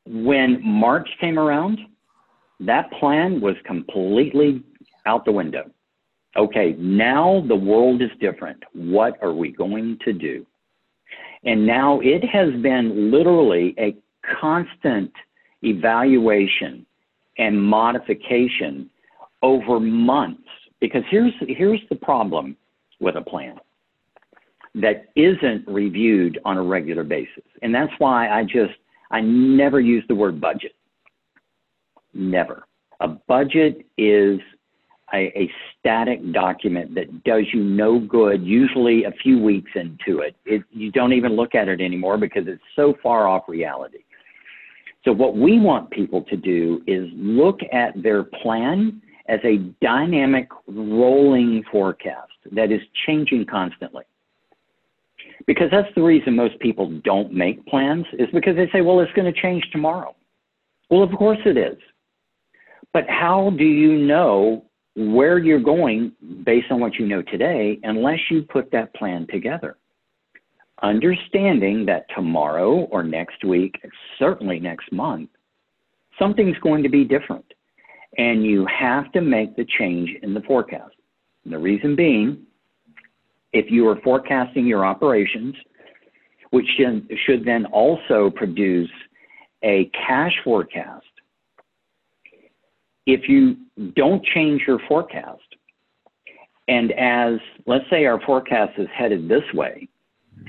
when 0.07 0.61
March 0.64 1.09
came 1.20 1.38
around, 1.38 1.81
that 2.61 2.90
plan 2.92 3.40
was 3.40 3.57
completely 3.64 4.62
out 5.07 5.24
the 5.24 5.33
window. 5.33 5.70
Okay, 6.37 6.77
now 6.79 7.44
the 7.48 7.57
world 7.57 8.03
is 8.03 8.11
different. 8.20 8.62
What 8.72 9.18
are 9.22 9.33
we 9.33 9.51
going 9.51 9.98
to 10.05 10.12
do? 10.12 10.46
And 11.44 11.66
now 11.66 12.01
it 12.01 12.24
has 12.24 12.53
been 12.62 13.11
literally 13.11 13.74
a 13.79 13.96
constant 14.40 15.12
evaluation 15.62 16.86
and 17.38 17.60
modification 17.60 18.90
over 19.42 19.80
months. 19.80 20.42
Because 20.80 21.02
here's, 21.10 21.32
here's 21.40 21.80
the 21.88 21.96
problem 21.96 22.56
with 23.00 23.16
a 23.16 23.22
plan 23.22 23.56
that 24.74 25.06
isn't 25.16 25.66
reviewed 25.66 26.38
on 26.44 26.56
a 26.56 26.62
regular 26.62 27.04
basis. 27.04 27.44
And 27.62 27.74
that's 27.74 27.92
why 27.98 28.28
I 28.28 28.44
just, 28.44 28.74
I 29.10 29.20
never 29.20 29.80
use 29.80 30.04
the 30.08 30.14
word 30.14 30.40
budget. 30.40 30.72
Never. 32.14 32.64
A 33.00 33.08
budget 33.08 33.86
is 33.96 34.40
a, 35.14 35.32
a, 35.38 35.50
static 35.78 36.32
document 36.32 36.94
that 36.94 37.24
does 37.24 37.44
you 37.52 37.62
no 37.62 37.98
good, 37.98 38.44
usually 38.44 39.04
a 39.04 39.12
few 39.22 39.40
weeks 39.40 39.70
into 39.74 40.20
it. 40.20 40.36
it. 40.44 40.62
You 40.70 40.90
don't 40.90 41.12
even 41.12 41.34
look 41.34 41.54
at 41.54 41.68
it 41.68 41.80
anymore 41.80 42.18
because 42.18 42.44
it's 42.46 42.62
so 42.76 42.94
far 43.02 43.26
off 43.26 43.44
reality. 43.48 44.00
So, 45.09 45.14
what 45.14 45.38
we 45.38 45.59
want 45.59 45.88
people 45.88 46.21
to 46.25 46.37
do 46.37 46.83
is 46.87 47.09
look 47.14 47.61
at 47.73 47.94
their 48.03 48.25
plan 48.25 49.01
as 49.27 49.40
a 49.42 49.57
dynamic 49.81 50.51
rolling 50.66 51.64
forecast 51.73 52.33
that 52.53 52.71
is 52.71 52.83
changing 53.07 53.47
constantly. 53.47 54.05
Because 55.47 55.71
that's 55.71 55.88
the 55.94 56.03
reason 56.03 56.37
most 56.37 56.59
people 56.61 56.90
don't 57.05 57.33
make 57.33 57.64
plans, 57.64 58.05
is 58.18 58.29
because 58.35 58.55
they 58.55 58.68
say, 58.71 58.83
well, 58.83 59.01
it's 59.01 59.11
going 59.14 59.33
to 59.33 59.40
change 59.40 59.66
tomorrow. 59.73 60.14
Well, 60.90 61.03
of 61.03 61.11
course 61.12 61.38
it 61.47 61.57
is. 61.57 61.79
But 62.92 63.09
how 63.09 63.49
do 63.57 63.64
you 63.64 63.97
know 63.97 64.66
where 64.94 65.38
you're 65.38 65.59
going 65.59 66.12
based 66.44 66.71
on 66.71 66.81
what 66.81 66.97
you 66.97 67.07
know 67.07 67.23
today 67.23 67.79
unless 67.83 68.18
you 68.31 68.42
put 68.42 68.71
that 68.73 68.94
plan 68.94 69.27
together? 69.33 69.79
Understanding 70.82 71.84
that 71.86 72.06
tomorrow 72.14 72.86
or 72.90 73.02
next 73.02 73.44
week, 73.44 73.80
certainly 74.18 74.60
next 74.60 74.92
month, 74.92 75.30
something's 76.18 76.58
going 76.58 76.82
to 76.82 76.88
be 76.88 77.04
different. 77.04 77.44
And 78.16 78.44
you 78.44 78.66
have 78.66 79.10
to 79.12 79.20
make 79.20 79.56
the 79.56 79.66
change 79.78 80.10
in 80.22 80.34
the 80.34 80.40
forecast. 80.42 80.94
And 81.44 81.52
the 81.52 81.58
reason 81.58 81.96
being, 81.96 82.46
if 83.52 83.70
you 83.70 83.88
are 83.88 84.00
forecasting 84.02 84.66
your 84.66 84.84
operations, 84.84 85.54
which 86.50 86.66
should 87.26 87.44
then 87.44 87.66
also 87.66 88.30
produce 88.30 88.90
a 89.62 89.90
cash 90.06 90.32
forecast, 90.44 91.04
if 93.06 93.28
you 93.28 93.56
don't 93.96 94.24
change 94.24 94.62
your 94.66 94.78
forecast, 94.86 95.42
and 96.68 96.92
as 96.92 97.40
let's 97.66 97.84
say 97.90 98.04
our 98.04 98.20
forecast 98.20 98.78
is 98.78 98.88
headed 98.94 99.28
this 99.28 99.42
way, 99.54 99.88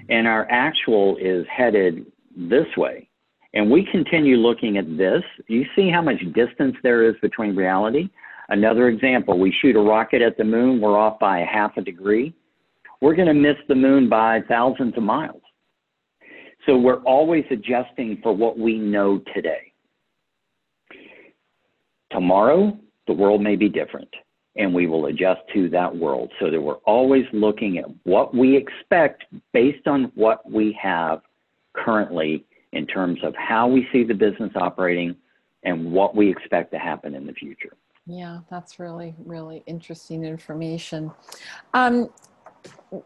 and 0.10 0.28
our 0.28 0.47
actual 0.49 1.17
is 1.17 1.45
headed 1.56 2.06
this 2.36 2.67
way, 2.78 3.10
and 3.54 3.69
we 3.69 3.88
continue 3.91 4.38
looking 4.38 4.78
at 4.78 4.97
this, 4.97 5.23
you 5.47 5.65
see 5.75 5.89
how 5.89 6.02
much 6.02 6.19
distance 6.34 6.75
there 6.84 7.10
is 7.10 7.15
between 7.21 7.56
reality? 7.56 8.10
Another 8.49 8.88
example, 8.88 9.39
we 9.39 9.56
shoot 9.62 9.75
a 9.75 9.80
rocket 9.80 10.21
at 10.21 10.38
the 10.38 10.43
moon, 10.43 10.82
we're 10.82 10.97
off 10.97 11.19
by 11.19 11.39
a 11.39 11.45
half 11.45 11.78
a 11.78 11.82
degree. 11.82 12.34
We're 13.02 13.15
going 13.15 13.28
to 13.28 13.34
miss 13.34 13.56
the 13.67 13.75
moon 13.75 14.10
by 14.10 14.41
thousands 14.47 14.97
of 14.97 15.04
miles. 15.04 15.41
So 16.65 16.78
we're 16.78 17.02
always 17.04 17.45
adjusting 17.49 18.19
for 18.21 18.36
what 18.36 18.60
we 18.60 18.78
know 18.78 19.21
today. 19.34 19.71
Tomorrow, 22.12 22.78
the 23.08 23.13
world 23.13 23.41
may 23.41 23.56
be 23.56 23.69
different, 23.69 24.10
and 24.60 24.74
we 24.74 24.86
will 24.88 25.06
adjust 25.06 25.39
to 25.54 25.69
that 25.69 25.95
world 25.95 26.30
so 26.39 26.52
that 26.52 26.62
we're 26.62 26.76
always 26.86 27.26
looking 27.32 27.78
at 27.78 27.86
what 28.04 28.36
we 28.36 28.56
expect 28.56 29.24
based 29.54 29.88
on 29.88 30.12
what 30.15 30.48
we 30.52 30.78
have 30.80 31.22
currently 31.74 32.45
in 32.74 32.86
terms 32.86 33.19
of 33.24 33.34
how 33.36 33.67
we 33.67 33.88
see 33.91 34.04
the 34.04 34.13
business 34.13 34.52
operating 34.56 35.15
and 35.63 35.91
what 35.91 36.13
we 36.13 36.30
expect 36.30 36.72
to 36.74 36.78
happen 36.78 37.15
in 37.15 37.26
the 37.26 37.34
future. 37.34 37.72
Yeah, 38.06 38.39
that's 38.50 38.80
really, 38.80 39.15
really 39.26 39.63
interesting 39.65 40.26
information. 40.26 41.12
Um, 41.74 42.10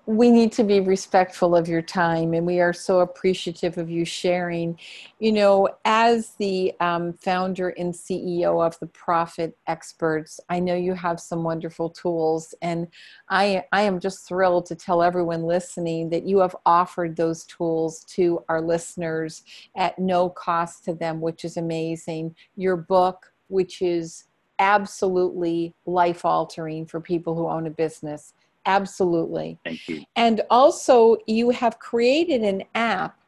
we 0.05 0.31
need 0.31 0.51
to 0.53 0.63
be 0.63 0.79
respectful 0.79 1.55
of 1.55 1.67
your 1.67 1.81
time 1.81 2.33
and 2.33 2.45
we 2.45 2.59
are 2.61 2.71
so 2.71 3.01
appreciative 3.01 3.77
of 3.77 3.89
you 3.89 4.05
sharing. 4.05 4.79
You 5.19 5.31
know 5.33 5.69
as 5.85 6.31
the 6.37 6.73
um, 6.79 7.13
founder 7.13 7.69
and 7.69 7.93
ceo 7.93 8.65
of 8.65 8.77
the 8.79 8.87
profit 8.87 9.57
experts 9.67 10.39
i 10.49 10.59
know 10.59 10.75
you 10.75 10.93
have 10.93 11.19
some 11.19 11.43
wonderful 11.43 11.89
tools 11.89 12.53
and 12.61 12.87
i 13.29 13.63
i 13.71 13.81
am 13.81 13.99
just 13.99 14.27
thrilled 14.27 14.65
to 14.65 14.75
tell 14.75 15.01
everyone 15.01 15.43
listening 15.43 16.09
that 16.09 16.23
you 16.23 16.39
have 16.39 16.55
offered 16.65 17.15
those 17.15 17.45
tools 17.45 18.03
to 18.05 18.43
our 18.49 18.61
listeners 18.61 19.43
at 19.75 19.97
no 19.97 20.29
cost 20.29 20.83
to 20.85 20.93
them 20.93 21.21
which 21.21 21.45
is 21.45 21.57
amazing. 21.57 22.35
Your 22.55 22.77
book 22.77 23.33
which 23.47 23.81
is 23.81 24.25
absolutely 24.59 25.73
life 25.85 26.25
altering 26.25 26.85
for 26.85 27.01
people 27.01 27.35
who 27.35 27.47
own 27.47 27.67
a 27.67 27.71
business 27.71 28.33
Absolutely. 28.65 29.59
Thank 29.63 29.87
you. 29.87 30.03
And 30.15 30.41
also, 30.49 31.17
you 31.27 31.49
have 31.49 31.79
created 31.79 32.43
an 32.43 32.63
app. 32.75 33.19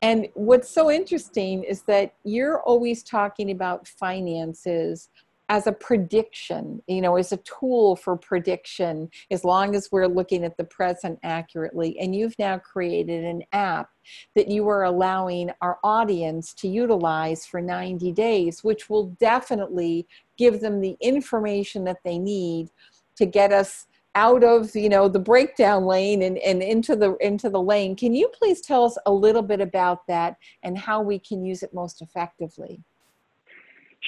And 0.00 0.28
what's 0.34 0.70
so 0.70 0.90
interesting 0.90 1.64
is 1.64 1.82
that 1.82 2.14
you're 2.24 2.60
always 2.62 3.02
talking 3.02 3.50
about 3.50 3.88
finances 3.88 5.08
as 5.48 5.66
a 5.66 5.72
prediction, 5.72 6.82
you 6.86 7.02
know, 7.02 7.16
as 7.16 7.32
a 7.32 7.36
tool 7.38 7.94
for 7.96 8.16
prediction, 8.16 9.10
as 9.30 9.44
long 9.44 9.74
as 9.74 9.90
we're 9.92 10.06
looking 10.06 10.44
at 10.44 10.56
the 10.56 10.64
present 10.64 11.18
accurately. 11.22 11.98
And 11.98 12.14
you've 12.14 12.38
now 12.38 12.58
created 12.58 13.24
an 13.24 13.42
app 13.52 13.90
that 14.34 14.48
you 14.48 14.66
are 14.68 14.84
allowing 14.84 15.50
our 15.60 15.78
audience 15.84 16.54
to 16.54 16.68
utilize 16.68 17.44
for 17.44 17.60
90 17.60 18.12
days, 18.12 18.64
which 18.64 18.88
will 18.88 19.08
definitely 19.20 20.06
give 20.38 20.60
them 20.60 20.80
the 20.80 20.96
information 21.00 21.84
that 21.84 21.98
they 22.04 22.18
need 22.18 22.70
to 23.16 23.26
get 23.26 23.52
us 23.52 23.86
out 24.14 24.44
of 24.44 24.74
you 24.74 24.88
know 24.88 25.08
the 25.08 25.18
breakdown 25.18 25.84
lane 25.84 26.22
and, 26.22 26.38
and 26.38 26.62
into 26.62 26.96
the 26.96 27.16
into 27.16 27.48
the 27.48 27.60
lane. 27.60 27.96
Can 27.96 28.14
you 28.14 28.28
please 28.28 28.60
tell 28.60 28.84
us 28.84 28.96
a 29.06 29.12
little 29.12 29.42
bit 29.42 29.60
about 29.60 30.06
that 30.06 30.36
and 30.62 30.76
how 30.76 31.00
we 31.00 31.18
can 31.18 31.44
use 31.44 31.62
it 31.62 31.72
most 31.72 32.02
effectively? 32.02 32.82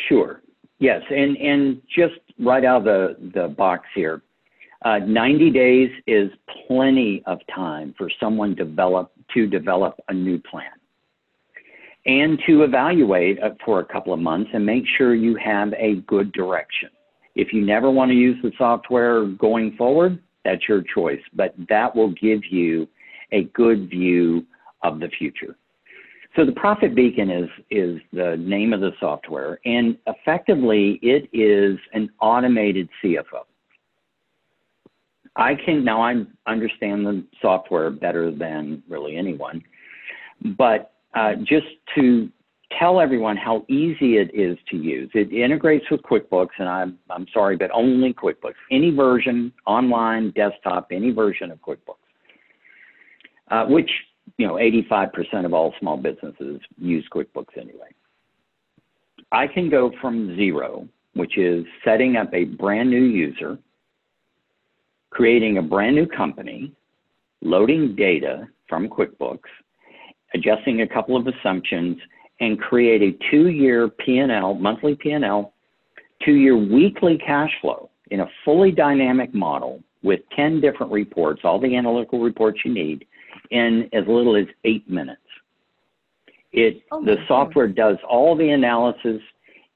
Sure. 0.08 0.42
Yes 0.78 1.02
and 1.10 1.36
and 1.36 1.82
just 1.88 2.14
right 2.38 2.64
out 2.64 2.78
of 2.78 2.84
the 2.84 3.30
the 3.34 3.48
box 3.48 3.86
here 3.94 4.22
uh, 4.84 4.98
90 4.98 5.50
days 5.50 5.90
is 6.06 6.30
plenty 6.66 7.22
of 7.26 7.38
time 7.54 7.94
for 7.96 8.10
someone 8.20 8.54
develop 8.54 9.12
to 9.32 9.46
develop 9.46 9.94
a 10.08 10.14
new 10.14 10.38
plan 10.38 10.72
and 12.06 12.38
to 12.46 12.64
evaluate 12.64 13.42
uh, 13.42 13.50
for 13.64 13.80
a 13.80 13.84
couple 13.84 14.12
of 14.12 14.20
months 14.20 14.50
and 14.52 14.64
make 14.64 14.84
sure 14.98 15.14
you 15.14 15.36
have 15.36 15.72
a 15.78 15.96
good 16.06 16.32
direction 16.32 16.90
if 17.34 17.52
you 17.52 17.64
never 17.64 17.90
want 17.90 18.10
to 18.10 18.16
use 18.16 18.36
the 18.42 18.52
software 18.58 19.26
going 19.26 19.76
forward, 19.76 20.22
that's 20.44 20.68
your 20.68 20.82
choice, 20.82 21.20
but 21.34 21.54
that 21.68 21.94
will 21.94 22.10
give 22.12 22.40
you 22.50 22.86
a 23.32 23.44
good 23.54 23.88
view 23.90 24.44
of 24.82 25.00
the 25.00 25.08
future. 25.08 25.56
So 26.36 26.44
the 26.44 26.52
Profit 26.52 26.94
Beacon 26.94 27.30
is, 27.30 27.48
is 27.70 28.00
the 28.12 28.36
name 28.36 28.72
of 28.72 28.80
the 28.80 28.90
software, 28.98 29.58
and 29.64 29.96
effectively 30.06 30.98
it 31.00 31.28
is 31.32 31.78
an 31.92 32.10
automated 32.20 32.88
CFO. 33.02 33.44
I 35.36 35.54
can 35.54 35.84
now 35.84 36.02
I 36.02 36.24
understand 36.46 37.06
the 37.06 37.24
software 37.40 37.90
better 37.90 38.30
than 38.30 38.82
really 38.88 39.16
anyone, 39.16 39.62
but 40.56 40.92
uh, 41.14 41.34
just 41.36 41.66
to 41.96 42.30
tell 42.78 43.00
everyone 43.00 43.36
how 43.36 43.64
easy 43.68 44.16
it 44.16 44.30
is 44.34 44.56
to 44.70 44.76
use. 44.76 45.10
It 45.14 45.32
integrates 45.32 45.84
with 45.90 46.02
QuickBooks, 46.02 46.50
and 46.58 46.68
I'm, 46.68 46.98
I'm 47.10 47.26
sorry, 47.32 47.56
but 47.56 47.70
only 47.72 48.12
QuickBooks. 48.12 48.54
Any 48.70 48.90
version, 48.90 49.52
online, 49.66 50.30
desktop, 50.32 50.88
any 50.90 51.10
version 51.10 51.50
of 51.50 51.58
QuickBooks, 51.60 51.96
uh, 53.50 53.66
which, 53.66 53.90
you 54.38 54.46
know, 54.46 54.54
85% 54.54 55.44
of 55.44 55.54
all 55.54 55.74
small 55.80 55.96
businesses 55.96 56.60
use 56.78 57.06
QuickBooks 57.12 57.56
anyway. 57.56 57.88
I 59.32 59.46
can 59.46 59.68
go 59.68 59.92
from 60.00 60.36
zero, 60.36 60.88
which 61.14 61.38
is 61.38 61.64
setting 61.84 62.16
up 62.16 62.32
a 62.32 62.44
brand 62.44 62.90
new 62.90 63.02
user, 63.02 63.58
creating 65.10 65.58
a 65.58 65.62
brand 65.62 65.96
new 65.96 66.06
company, 66.06 66.72
loading 67.42 67.94
data 67.94 68.48
from 68.68 68.88
QuickBooks, 68.88 69.50
adjusting 70.34 70.80
a 70.80 70.88
couple 70.88 71.16
of 71.16 71.26
assumptions, 71.26 71.96
and 72.40 72.60
create 72.60 73.02
a 73.02 73.30
two-year 73.30 73.88
P&L, 73.88 74.54
monthly 74.54 74.94
P&L, 74.96 75.52
two-year 76.24 76.56
weekly 76.56 77.18
cash 77.18 77.50
flow. 77.60 77.90
in 78.10 78.20
a 78.20 78.28
fully 78.44 78.70
dynamic 78.70 79.34
model 79.34 79.82
with 80.02 80.20
10 80.36 80.60
different 80.60 80.92
reports, 80.92 81.40
all 81.44 81.58
the 81.58 81.74
analytical 81.74 82.20
reports 82.20 82.60
you 82.64 82.72
need, 82.72 83.06
in 83.50 83.88
as 83.92 84.04
little 84.06 84.36
as 84.36 84.46
eight 84.64 84.88
minutes. 84.88 85.20
It, 86.52 86.82
Oh 86.92 87.04
the 87.04 87.16
software 87.26 87.66
does 87.66 87.96
all 88.08 88.36
the 88.36 88.50
analysis. 88.50 89.20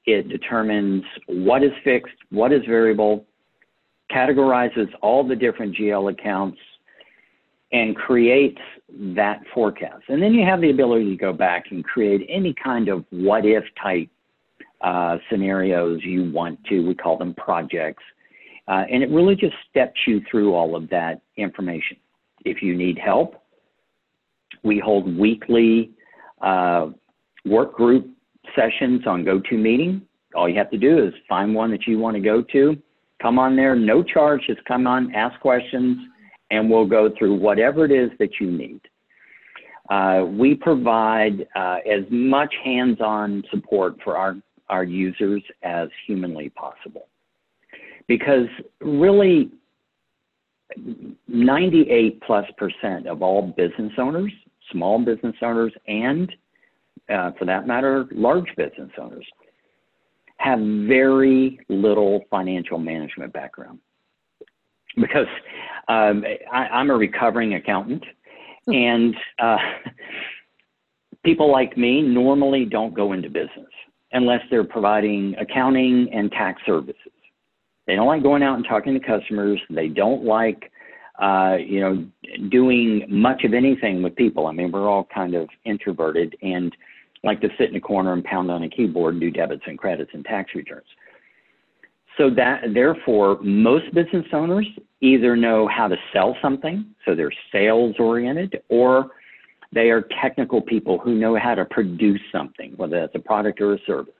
It 0.05 0.29
determines 0.29 1.03
what 1.27 1.63
is 1.63 1.71
fixed, 1.83 2.15
what 2.29 2.53
is 2.53 2.61
variable, 2.65 3.25
categorizes 4.11 4.87
all 5.01 5.27
the 5.27 5.35
different 5.35 5.75
GL 5.75 6.11
accounts, 6.11 6.59
and 7.71 7.95
creates 7.95 8.59
that 9.15 9.41
forecast. 9.53 10.03
And 10.07 10.21
then 10.21 10.33
you 10.33 10.45
have 10.45 10.61
the 10.61 10.71
ability 10.71 11.05
to 11.09 11.15
go 11.15 11.33
back 11.33 11.65
and 11.71 11.83
create 11.83 12.25
any 12.29 12.53
kind 12.53 12.89
of 12.89 13.05
what 13.11 13.45
if 13.45 13.63
type 13.81 14.09
uh, 14.81 15.17
scenarios 15.29 15.99
you 16.03 16.31
want 16.31 16.63
to. 16.65 16.81
We 16.87 16.95
call 16.95 17.17
them 17.17 17.33
projects. 17.35 18.03
Uh, 18.67 18.85
and 18.91 19.03
it 19.03 19.09
really 19.09 19.35
just 19.35 19.55
steps 19.69 19.99
you 20.07 20.21
through 20.29 20.53
all 20.53 20.75
of 20.75 20.89
that 20.89 21.21
information. 21.37 21.97
If 22.45 22.61
you 22.61 22.75
need 22.75 22.97
help, 22.97 23.43
we 24.63 24.79
hold 24.79 25.17
weekly 25.17 25.91
uh, 26.41 26.89
work 27.45 27.73
group 27.73 28.09
sessions 28.55 29.05
on 29.05 29.23
GoToMeeting. 29.23 30.01
All 30.35 30.47
you 30.47 30.55
have 30.57 30.71
to 30.71 30.77
do 30.77 31.05
is 31.07 31.13
find 31.27 31.53
one 31.53 31.71
that 31.71 31.87
you 31.87 31.99
want 31.99 32.15
to 32.15 32.21
go 32.21 32.41
to, 32.41 32.77
come 33.21 33.39
on 33.39 33.55
there, 33.55 33.75
no 33.75 34.03
charge, 34.03 34.41
just 34.47 34.63
come 34.65 34.87
on, 34.87 35.13
ask 35.15 35.39
questions, 35.39 35.97
and 36.51 36.69
we'll 36.69 36.85
go 36.85 37.09
through 37.17 37.35
whatever 37.35 37.85
it 37.85 37.91
is 37.91 38.09
that 38.19 38.39
you 38.39 38.51
need. 38.51 38.81
Uh, 39.89 40.25
we 40.25 40.53
provide 40.53 41.47
uh, 41.55 41.77
as 41.89 42.03
much 42.11 42.53
hands-on 42.63 43.43
support 43.49 43.95
for 44.03 44.15
our, 44.17 44.35
our 44.69 44.83
users 44.83 45.41
as 45.63 45.89
humanly 46.05 46.49
possible. 46.49 47.07
Because 48.07 48.47
really, 48.81 49.51
98 51.27 52.21
plus 52.21 52.45
percent 52.57 53.07
of 53.07 53.23
all 53.23 53.53
business 53.57 53.91
owners, 53.97 54.31
small 54.71 55.03
business 55.03 55.35
owners, 55.41 55.73
and 55.87 56.31
uh, 57.09 57.31
for 57.37 57.45
that 57.45 57.65
matter, 57.65 58.05
large 58.11 58.47
business 58.55 58.91
owners, 58.99 59.25
have 60.37 60.59
very 60.59 61.59
little 61.67 62.21
financial 62.29 62.77
management 62.77 63.33
background. 63.33 63.79
Because 64.95 65.27
um, 65.87 66.23
I, 66.51 66.81
am 66.81 66.89
a 66.89 66.95
recovering 66.95 67.55
accountant, 67.55 68.03
and 68.67 69.15
uh, 69.41 69.57
people 71.23 71.51
like 71.51 71.77
me 71.77 72.01
normally 72.01 72.65
don't 72.65 72.93
go 72.93 73.13
into 73.13 73.29
business 73.29 73.69
unless 74.11 74.41
they're 74.49 74.63
providing 74.63 75.35
accounting 75.39 76.09
and 76.13 76.31
tax 76.31 76.61
services. 76.65 77.11
They 77.87 77.95
don't 77.95 78.07
like 78.07 78.23
going 78.23 78.43
out 78.43 78.55
and 78.55 78.65
talking 78.67 78.93
to 78.93 78.99
customers. 78.99 79.59
They 79.69 79.87
don't 79.87 80.23
like, 80.23 80.71
uh, 81.19 81.57
you 81.59 81.79
know, 81.79 82.05
doing 82.49 83.05
much 83.09 83.43
of 83.43 83.53
anything 83.53 84.03
with 84.03 84.15
people. 84.15 84.47
I 84.47 84.51
mean, 84.51 84.71
we're 84.71 84.87
all 84.87 85.07
kind 85.13 85.33
of 85.35 85.49
introverted 85.65 86.35
and 86.41 86.75
like 87.23 87.41
to 87.41 87.49
sit 87.57 87.69
in 87.69 87.75
a 87.75 87.81
corner 87.81 88.13
and 88.13 88.23
pound 88.23 88.49
on 88.51 88.63
a 88.63 88.69
keyboard 88.69 89.15
and 89.15 89.21
do 89.21 89.31
debits 89.31 89.63
and 89.65 89.77
credits 89.77 90.11
and 90.13 90.23
tax 90.23 90.51
returns. 90.55 90.85
So 92.19 92.29
that 92.31 92.73
therefore, 92.73 93.39
most 93.41 93.93
business 93.93 94.25
owners 94.33 94.67
either 94.99 95.37
know 95.37 95.67
how 95.67 95.87
to 95.87 95.95
sell 96.11 96.35
something, 96.41 96.85
so 97.05 97.15
they're 97.15 97.31
sales 97.49 97.95
oriented, 97.97 98.61
or 98.67 99.11
they 99.71 99.89
are 99.89 100.01
technical 100.21 100.61
people 100.61 100.97
who 100.97 101.15
know 101.15 101.37
how 101.37 101.55
to 101.55 101.63
produce 101.63 102.19
something, 102.29 102.73
whether 102.75 102.99
that's 102.99 103.15
a 103.15 103.19
product 103.19 103.61
or 103.61 103.75
a 103.75 103.79
service. 103.87 104.13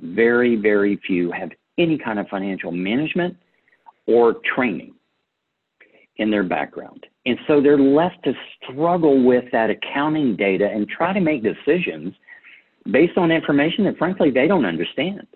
Very, 0.00 0.56
very 0.56 0.98
few 1.06 1.30
have 1.32 1.50
any 1.76 1.98
kind 1.98 2.18
of 2.18 2.26
financial 2.28 2.72
management 2.72 3.36
or 4.06 4.36
training 4.54 4.94
in 6.16 6.30
their 6.30 6.44
background. 6.44 7.06
And 7.26 7.38
so 7.46 7.60
they're 7.60 7.78
left 7.78 8.22
to 8.24 8.32
struggle 8.62 9.22
with 9.22 9.44
that 9.52 9.68
accounting 9.68 10.34
data 10.36 10.70
and 10.72 10.88
try 10.88 11.12
to 11.12 11.20
make 11.20 11.42
decisions 11.42 12.14
based 12.90 13.18
on 13.18 13.30
information 13.30 13.84
that 13.84 13.98
frankly 13.98 14.30
they 14.30 14.46
don't 14.46 14.64
understand. 14.64 15.26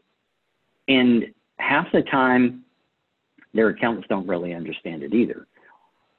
And 0.86 1.34
half 1.68 1.86
the 1.92 2.02
time, 2.02 2.64
their 3.52 3.68
accountants 3.68 4.08
don't 4.08 4.26
really 4.26 4.54
understand 4.54 5.02
it 5.02 5.12
either. 5.12 5.46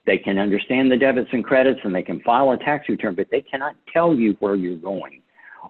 They 0.06 0.18
can 0.18 0.38
understand 0.38 0.92
the 0.92 0.98
debits 0.98 1.30
and 1.32 1.44
credits 1.44 1.80
and 1.84 1.94
they 1.94 2.04
can 2.04 2.22
file 2.22 2.52
a 2.52 2.58
tax 2.58 2.88
return, 2.88 3.16
but 3.16 3.28
they 3.32 3.42
cannot 3.42 3.76
tell 3.92 4.14
you 4.14 4.36
where 4.40 4.56
you're 4.56 4.78
going 4.78 5.22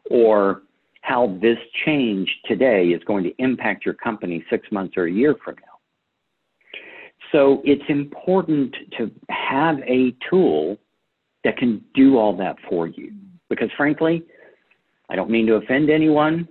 or 0.09 0.63
how 1.01 1.37
this 1.41 1.57
change 1.85 2.29
today 2.45 2.87
is 2.87 3.03
going 3.05 3.23
to 3.23 3.33
impact 3.39 3.85
your 3.85 3.95
company 3.95 4.43
six 4.49 4.69
months 4.71 4.95
or 4.97 5.05
a 5.05 5.11
year 5.11 5.35
from 5.43 5.55
now. 5.55 5.79
So 7.31 7.61
it's 7.63 7.83
important 7.89 8.75
to 8.97 9.11
have 9.29 9.77
a 9.79 10.13
tool 10.29 10.77
that 11.43 11.57
can 11.57 11.83
do 11.93 12.17
all 12.17 12.35
that 12.37 12.57
for 12.69 12.87
you. 12.87 13.13
Because 13.49 13.69
frankly, 13.77 14.23
I 15.09 15.15
don't 15.15 15.29
mean 15.29 15.47
to 15.47 15.55
offend 15.55 15.89
anyone. 15.89 16.47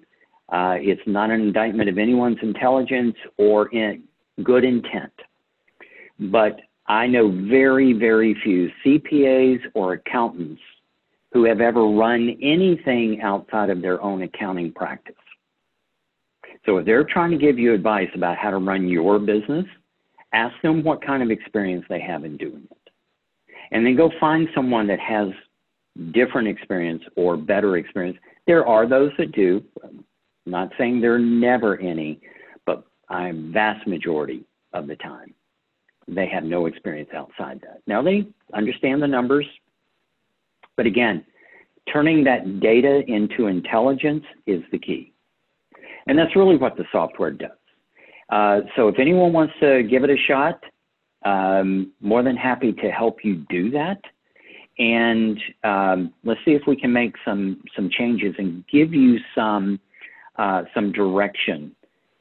Uh, 0.48 0.76
it's 0.78 1.02
not 1.06 1.30
an 1.30 1.40
indictment 1.40 1.88
of 1.88 1.98
anyone's 1.98 2.38
intelligence 2.42 3.16
or 3.36 3.68
in 3.68 4.02
good 4.42 4.64
intent. 4.64 5.12
But 6.18 6.60
I 6.86 7.06
know 7.06 7.30
very, 7.30 7.92
very 7.92 8.34
few 8.42 8.70
CPAs 8.84 9.60
or 9.74 9.92
accountants 9.94 10.62
who 11.32 11.44
have 11.44 11.60
ever 11.60 11.86
run 11.86 12.36
anything 12.42 13.20
outside 13.20 13.68
of 13.68 13.82
their 13.82 14.00
own 14.02 14.22
accounting 14.22 14.72
practice. 14.72 15.14
So 16.64 16.78
if 16.78 16.86
they're 16.86 17.04
trying 17.04 17.30
to 17.30 17.36
give 17.36 17.58
you 17.58 17.74
advice 17.74 18.08
about 18.14 18.38
how 18.38 18.50
to 18.50 18.58
run 18.58 18.88
your 18.88 19.18
business, 19.18 19.66
ask 20.32 20.54
them 20.62 20.82
what 20.82 21.04
kind 21.04 21.22
of 21.22 21.30
experience 21.30 21.84
they 21.88 22.00
have 22.00 22.24
in 22.24 22.36
doing 22.36 22.66
it. 22.70 22.90
And 23.70 23.84
then 23.84 23.96
go 23.96 24.10
find 24.18 24.48
someone 24.54 24.86
that 24.86 25.00
has 25.00 25.28
different 26.12 26.48
experience 26.48 27.02
or 27.16 27.36
better 27.36 27.76
experience. 27.76 28.18
There 28.46 28.66
are 28.66 28.88
those 28.88 29.10
that 29.18 29.32
do. 29.32 29.62
I'm 30.48 30.52
not 30.52 30.72
saying 30.78 31.02
there 31.02 31.14
are 31.14 31.18
never 31.18 31.78
any, 31.78 32.22
but 32.64 32.82
I'm 33.10 33.52
vast 33.52 33.86
majority 33.86 34.44
of 34.72 34.86
the 34.86 34.96
time. 34.96 35.34
They 36.08 36.26
have 36.26 36.42
no 36.42 36.64
experience 36.64 37.10
outside 37.14 37.60
that. 37.60 37.82
Now 37.86 38.00
they 38.00 38.26
understand 38.54 39.02
the 39.02 39.08
numbers, 39.08 39.44
but 40.74 40.86
again, 40.86 41.22
turning 41.92 42.24
that 42.24 42.60
data 42.60 43.02
into 43.08 43.46
intelligence 43.46 44.24
is 44.46 44.62
the 44.72 44.78
key. 44.78 45.12
And 46.06 46.18
that's 46.18 46.34
really 46.34 46.56
what 46.56 46.78
the 46.78 46.84
software 46.90 47.30
does. 47.30 47.50
Uh, 48.30 48.60
so 48.74 48.88
if 48.88 48.98
anyone 48.98 49.34
wants 49.34 49.52
to 49.60 49.82
give 49.82 50.02
it 50.02 50.08
a 50.08 50.16
shot, 50.16 50.64
um, 51.26 51.92
more 52.00 52.22
than 52.22 52.36
happy 52.36 52.72
to 52.72 52.90
help 52.90 53.18
you 53.22 53.44
do 53.50 53.70
that. 53.72 54.00
And 54.78 55.38
um, 55.62 56.14
let's 56.24 56.40
see 56.46 56.52
if 56.52 56.62
we 56.66 56.74
can 56.74 56.90
make 56.90 57.16
some 57.22 57.62
some 57.76 57.90
changes 57.90 58.34
and 58.38 58.64
give 58.72 58.94
you 58.94 59.18
some 59.34 59.78
uh, 60.38 60.62
some 60.74 60.92
direction 60.92 61.74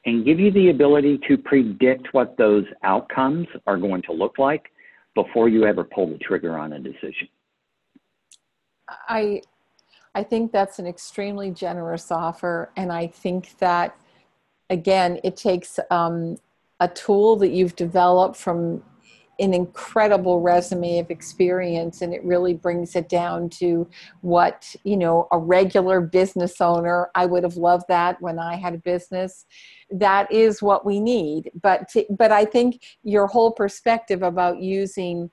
and 0.06 0.26
give 0.26 0.40
you 0.40 0.52
the 0.52 0.70
ability 0.70 1.20
to 1.28 1.38
predict 1.38 2.14
what 2.14 2.38
those 2.38 2.66
outcomes 2.84 3.48
are 3.66 3.78
going 3.78 4.02
to 4.04 4.14
look 4.14 4.38
like 4.38 4.72
before 5.16 5.50
you 5.50 5.66
ever 5.66 5.84
pull 5.84 6.08
the 6.08 6.18
trigger 6.18 6.58
on 6.58 6.74
a 6.74 6.80
decision. 6.80 7.28
I 8.90 9.42
I 10.16 10.24
think 10.24 10.52
that's 10.52 10.80
an 10.80 10.88
extremely 10.88 11.52
generous 11.52 12.12
offer, 12.12 12.72
and 12.76 12.92
I 12.92 13.08
think 13.08 13.58
that 13.60 13.96
again, 14.70 15.20
it 15.24 15.36
takes 15.36 15.80
um, 15.92 16.38
a 16.80 16.88
tool 16.88 17.36
that 17.38 17.50
you've 17.50 17.76
developed 17.76 18.38
from 18.38 18.84
an 19.40 19.54
incredible 19.54 20.42
resume 20.42 21.00
of 21.00 21.12
experience 21.12 22.02
and 22.02 22.14
it 22.14 22.24
really 22.24 22.54
brings 22.54 22.96
it 22.96 23.08
down 23.10 23.50
to 23.50 23.88
what 24.22 24.76
you 24.84 24.98
know 24.98 25.28
a 25.32 25.38
regular 25.38 26.02
business 26.02 26.60
owner 26.60 27.10
i 27.16 27.26
would 27.26 27.44
have 27.44 27.56
loved 27.56 27.86
that 27.88 28.20
when 28.22 28.40
i 28.40 28.56
had 28.56 28.74
a 28.74 28.78
business. 28.78 29.46
That 29.90 30.30
is 30.30 30.62
what 30.62 30.86
we 30.86 31.00
need. 31.00 31.50
But 31.62 31.88
to, 31.90 32.06
but 32.10 32.32
i 32.32 32.46
think 32.46 32.82
your 33.04 33.28
whole 33.28 33.52
perspective 33.52 34.22
about 34.24 34.62
using 34.62 35.30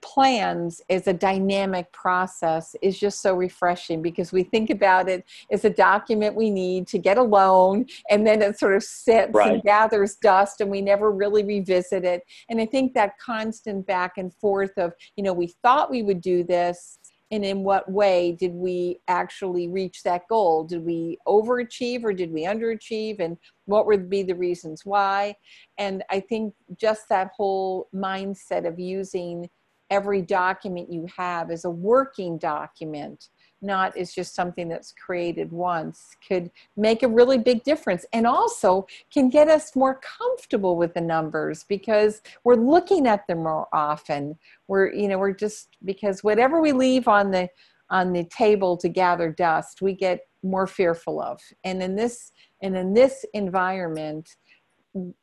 plans 0.00 0.80
as 0.90 1.06
a 1.06 1.12
dynamic 1.12 1.90
process 1.92 2.76
is 2.82 2.98
just 2.98 3.20
so 3.20 3.34
refreshing 3.34 4.00
because 4.00 4.32
we 4.32 4.42
think 4.42 4.70
about 4.70 5.08
it 5.08 5.24
as 5.50 5.64
a 5.64 5.70
document 5.70 6.34
we 6.34 6.50
need 6.50 6.86
to 6.86 6.98
get 6.98 7.18
a 7.18 7.22
loan 7.22 7.84
and 8.10 8.26
then 8.26 8.40
it 8.40 8.58
sort 8.58 8.74
of 8.74 8.82
sits 8.82 9.32
right. 9.34 9.54
and 9.54 9.62
gathers 9.62 10.16
dust 10.16 10.60
and 10.60 10.70
we 10.70 10.80
never 10.80 11.10
really 11.10 11.44
revisit 11.44 12.04
it. 12.04 12.22
And 12.48 12.60
i 12.60 12.66
think 12.66 12.94
that 12.94 13.18
constant 13.18 13.86
back 13.86 14.18
and 14.18 14.32
forth 14.34 14.76
of 14.76 14.92
you 15.16 15.24
know 15.24 15.32
we 15.32 15.48
thought 15.62 15.90
we 15.90 16.02
would 16.02 16.20
do 16.20 16.44
this 16.44 16.98
and 17.30 17.44
in 17.44 17.62
what 17.62 17.90
way 17.90 18.32
did 18.32 18.54
we 18.54 19.00
actually 19.06 19.68
reach 19.68 20.02
that 20.02 20.22
goal? 20.28 20.64
Did 20.64 20.84
we 20.84 21.18
overachieve 21.26 22.02
or 22.02 22.14
did 22.14 22.32
we 22.32 22.44
underachieve? 22.44 23.20
And 23.20 23.36
what 23.66 23.86
would 23.86 24.08
be 24.08 24.22
the 24.22 24.34
reasons 24.34 24.86
why? 24.86 25.34
And 25.76 26.02
i 26.10 26.20
think 26.20 26.54
just 26.80 27.08
that 27.08 27.30
whole 27.36 27.88
mindset 27.94 28.66
of 28.66 28.78
using 28.78 29.48
every 29.90 30.22
document 30.22 30.92
you 30.92 31.06
have 31.16 31.50
is 31.50 31.64
a 31.64 31.70
working 31.70 32.38
document 32.38 33.28
not 33.60 33.96
is 33.96 34.14
just 34.14 34.34
something 34.34 34.68
that's 34.68 34.92
created 34.92 35.50
once 35.50 36.16
could 36.26 36.50
make 36.76 37.02
a 37.02 37.08
really 37.08 37.38
big 37.38 37.62
difference 37.64 38.04
and 38.12 38.26
also 38.26 38.86
can 39.12 39.28
get 39.28 39.48
us 39.48 39.74
more 39.74 40.00
comfortable 40.18 40.76
with 40.76 40.94
the 40.94 41.00
numbers 41.00 41.64
because 41.64 42.22
we're 42.44 42.54
looking 42.54 43.06
at 43.06 43.26
them 43.26 43.38
more 43.38 43.68
often. 43.72 44.36
We're 44.68 44.92
you 44.92 45.08
know 45.08 45.18
we're 45.18 45.32
just 45.32 45.76
because 45.84 46.22
whatever 46.22 46.60
we 46.60 46.72
leave 46.72 47.08
on 47.08 47.30
the 47.30 47.48
on 47.90 48.12
the 48.12 48.24
table 48.24 48.76
to 48.76 48.88
gather 48.88 49.30
dust 49.30 49.80
we 49.80 49.94
get 49.94 50.20
more 50.42 50.66
fearful 50.66 51.20
of. 51.20 51.40
And 51.64 51.82
in 51.82 51.96
this 51.96 52.32
and 52.62 52.76
in 52.76 52.94
this 52.94 53.24
environment 53.34 54.36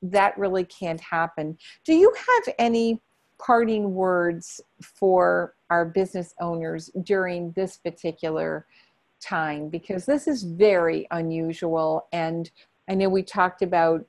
that 0.02 0.38
really 0.38 0.64
can't 0.64 1.02
happen. 1.02 1.58
Do 1.86 1.94
you 1.94 2.14
have 2.16 2.56
any 2.60 3.02
parting 3.38 3.94
words 3.94 4.62
for 4.82 5.56
our 5.70 5.86
business 5.86 6.34
owners 6.40 6.90
during 7.04 7.52
this 7.52 7.78
particular 7.78 8.66
time 9.20 9.70
because 9.70 10.06
this 10.06 10.28
is 10.28 10.44
very 10.44 11.08
unusual. 11.12 12.08
And 12.12 12.50
i 12.88 12.94
know 12.94 13.10
we 13.10 13.24
talked 13.24 13.62
about 13.62 14.06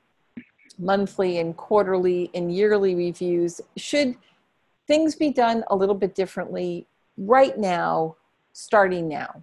monthly 0.79 1.39
and 1.39 1.57
quarterly 1.57 2.31
and 2.35 2.55
yearly 2.55 2.95
reviews. 2.95 3.61
Should 3.77 4.17
things 4.87 5.15
be 5.15 5.31
done 5.31 5.65
a 5.71 5.77
little 5.77 5.95
bit 5.95 6.15
differently 6.15 6.87
right 7.17 7.57
now 7.59 8.17
starting 8.53 9.09
now? 9.09 9.43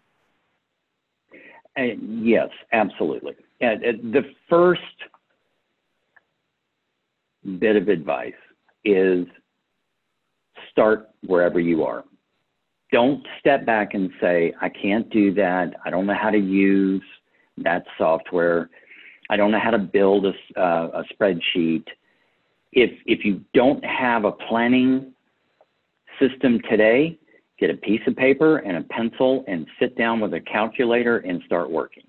Uh, 1.77 1.95
yes 1.99 2.49
absolutely. 2.71 3.33
Uh, 3.61 3.75
the 3.81 4.23
first 4.49 4.81
bit 7.59 7.75
of 7.75 7.89
advice 7.89 8.33
is 8.85 9.25
start 10.73 11.09
wherever 11.25 11.59
you 11.59 11.83
are. 11.83 12.03
Don't 12.91 13.25
step 13.39 13.65
back 13.65 13.93
and 13.93 14.11
say, 14.21 14.53
I 14.61 14.69
can't 14.69 15.09
do 15.09 15.33
that. 15.35 15.73
I 15.85 15.89
don't 15.89 16.05
know 16.05 16.17
how 16.19 16.29
to 16.29 16.37
use 16.37 17.03
that 17.57 17.85
software. 17.97 18.69
I 19.29 19.37
don't 19.37 19.51
know 19.51 19.59
how 19.59 19.71
to 19.71 19.79
build 19.79 20.25
a, 20.25 20.59
uh, 20.59 21.01
a 21.01 21.03
spreadsheet. 21.13 21.85
If, 22.71 22.91
if 23.05 23.23
you 23.23 23.41
don't 23.53 23.83
have 23.85 24.25
a 24.25 24.31
planning 24.31 25.13
system 26.19 26.59
today, 26.69 27.17
get 27.59 27.69
a 27.69 27.75
piece 27.75 28.01
of 28.07 28.15
paper 28.15 28.57
and 28.57 28.77
a 28.77 28.81
pencil 28.81 29.43
and 29.47 29.65
sit 29.79 29.97
down 29.97 30.19
with 30.19 30.33
a 30.33 30.41
calculator 30.41 31.19
and 31.19 31.41
start 31.45 31.69
working. 31.71 32.03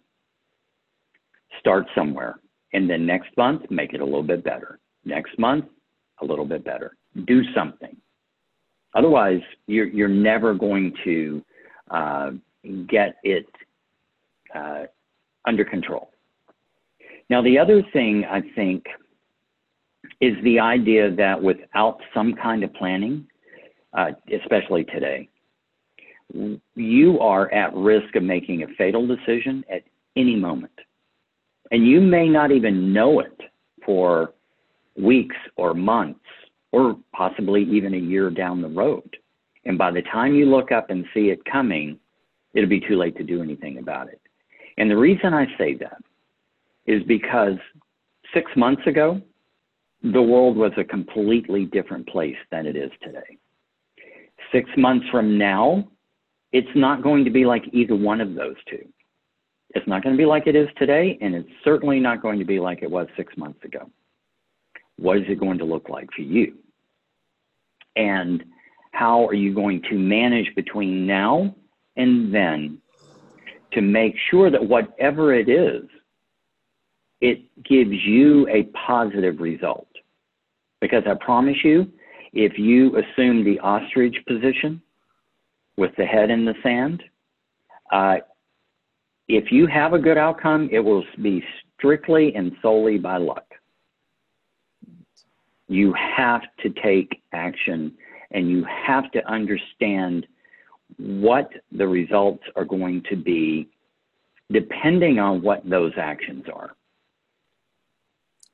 Start 1.60 1.86
somewhere. 1.94 2.40
And 2.72 2.90
then 2.90 3.06
next 3.06 3.30
month, 3.36 3.70
make 3.70 3.94
it 3.94 4.00
a 4.00 4.04
little 4.04 4.22
bit 4.22 4.42
better. 4.42 4.80
Next 5.04 5.38
month, 5.38 5.66
a 6.20 6.24
little 6.24 6.44
bit 6.44 6.64
better. 6.64 6.96
Do 7.26 7.42
something. 7.54 7.96
Otherwise, 8.94 9.40
you're, 9.66 9.86
you're 9.86 10.08
never 10.08 10.54
going 10.54 10.94
to 11.04 11.44
uh, 11.90 12.30
get 12.88 13.16
it 13.22 13.46
uh, 14.54 14.84
under 15.44 15.64
control. 15.64 16.10
Now, 17.28 17.42
the 17.42 17.58
other 17.58 17.82
thing 17.92 18.24
I 18.30 18.40
think 18.54 18.84
is 20.20 20.34
the 20.44 20.60
idea 20.60 21.10
that 21.16 21.42
without 21.42 21.98
some 22.12 22.34
kind 22.34 22.62
of 22.62 22.72
planning, 22.74 23.26
uh, 23.92 24.12
especially 24.32 24.84
today, 24.84 25.28
you 26.74 27.20
are 27.20 27.52
at 27.52 27.74
risk 27.74 28.16
of 28.16 28.22
making 28.22 28.62
a 28.62 28.66
fatal 28.78 29.06
decision 29.06 29.64
at 29.70 29.82
any 30.16 30.36
moment. 30.36 30.72
And 31.70 31.86
you 31.86 32.00
may 32.00 32.28
not 32.28 32.50
even 32.50 32.92
know 32.92 33.20
it 33.20 33.40
for 33.84 34.34
weeks 34.96 35.36
or 35.56 35.74
months 35.74 36.20
or 36.74 36.96
possibly 37.12 37.62
even 37.62 37.94
a 37.94 37.98
year 37.98 38.30
down 38.30 38.60
the 38.60 38.68
road. 38.68 39.16
And 39.64 39.78
by 39.78 39.92
the 39.92 40.02
time 40.02 40.34
you 40.34 40.46
look 40.46 40.72
up 40.72 40.90
and 40.90 41.04
see 41.14 41.30
it 41.30 41.44
coming, 41.44 42.00
it'll 42.52 42.68
be 42.68 42.80
too 42.80 42.96
late 42.96 43.16
to 43.18 43.22
do 43.22 43.40
anything 43.40 43.78
about 43.78 44.08
it. 44.08 44.20
And 44.76 44.90
the 44.90 44.96
reason 44.96 45.32
I 45.32 45.46
say 45.56 45.74
that 45.74 46.02
is 46.84 47.04
because 47.04 47.58
six 48.34 48.50
months 48.56 48.82
ago, 48.88 49.22
the 50.02 50.20
world 50.20 50.56
was 50.56 50.72
a 50.76 50.82
completely 50.82 51.64
different 51.66 52.08
place 52.08 52.36
than 52.50 52.66
it 52.66 52.74
is 52.74 52.90
today. 53.00 53.38
Six 54.50 54.68
months 54.76 55.06
from 55.12 55.38
now, 55.38 55.88
it's 56.50 56.74
not 56.74 57.04
going 57.04 57.24
to 57.24 57.30
be 57.30 57.44
like 57.44 57.62
either 57.72 57.94
one 57.94 58.20
of 58.20 58.34
those 58.34 58.56
two. 58.68 58.84
It's 59.76 59.86
not 59.86 60.02
going 60.02 60.16
to 60.16 60.20
be 60.20 60.26
like 60.26 60.48
it 60.48 60.56
is 60.56 60.68
today, 60.76 61.18
and 61.20 61.36
it's 61.36 61.48
certainly 61.62 62.00
not 62.00 62.20
going 62.20 62.40
to 62.40 62.44
be 62.44 62.58
like 62.58 62.82
it 62.82 62.90
was 62.90 63.06
six 63.16 63.32
months 63.36 63.64
ago. 63.64 63.88
What 64.96 65.18
is 65.18 65.24
it 65.28 65.38
going 65.38 65.58
to 65.58 65.64
look 65.64 65.88
like 65.88 66.08
for 66.14 66.22
you? 66.22 66.54
And 67.96 68.44
how 68.92 69.26
are 69.26 69.34
you 69.34 69.54
going 69.54 69.82
to 69.90 69.96
manage 69.96 70.54
between 70.54 71.06
now 71.06 71.54
and 71.96 72.34
then 72.34 72.78
to 73.72 73.80
make 73.80 74.14
sure 74.30 74.50
that 74.50 74.64
whatever 74.64 75.34
it 75.34 75.48
is, 75.48 75.84
it 77.20 77.42
gives 77.64 77.92
you 78.04 78.48
a 78.48 78.64
positive 78.86 79.40
result. 79.40 79.88
Because 80.80 81.02
I 81.06 81.14
promise 81.24 81.56
you, 81.64 81.90
if 82.32 82.58
you 82.58 82.96
assume 82.96 83.44
the 83.44 83.58
ostrich 83.60 84.16
position 84.26 84.80
with 85.76 85.90
the 85.96 86.04
head 86.04 86.30
in 86.30 86.44
the 86.44 86.54
sand, 86.62 87.02
uh, 87.92 88.16
if 89.28 89.50
you 89.50 89.66
have 89.66 89.92
a 89.92 89.98
good 89.98 90.18
outcome, 90.18 90.68
it 90.70 90.80
will 90.80 91.04
be 91.22 91.42
strictly 91.76 92.34
and 92.34 92.52
solely 92.60 92.98
by 92.98 93.16
luck 93.16 93.53
you 95.74 95.92
have 95.94 96.42
to 96.62 96.70
take 96.70 97.20
action 97.32 97.92
and 98.30 98.48
you 98.48 98.64
have 98.64 99.10
to 99.10 99.26
understand 99.28 100.24
what 100.98 101.50
the 101.72 101.86
results 101.86 102.44
are 102.54 102.64
going 102.64 103.02
to 103.10 103.16
be 103.16 103.68
depending 104.52 105.18
on 105.18 105.42
what 105.42 105.68
those 105.68 105.92
actions 105.96 106.44
are. 106.54 106.76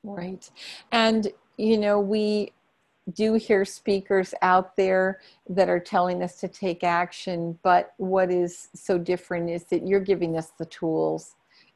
Right. 0.03 0.49
And, 0.91 1.27
you 1.57 1.77
know, 1.77 1.99
we 1.99 2.53
do 3.13 3.35
hear 3.35 3.65
speakers 3.65 4.33
out 4.41 4.75
there 4.75 5.19
that 5.47 5.69
are 5.69 5.79
telling 5.79 6.23
us 6.23 6.39
to 6.39 6.47
take 6.47 6.83
action, 6.83 7.59
but 7.61 7.93
what 7.97 8.31
is 8.31 8.69
so 8.73 8.97
different 8.97 9.47
is 9.47 9.65
that 9.65 9.85
you're 9.85 9.99
giving 9.99 10.37
us 10.37 10.53
the 10.57 10.65
tools 10.65 11.35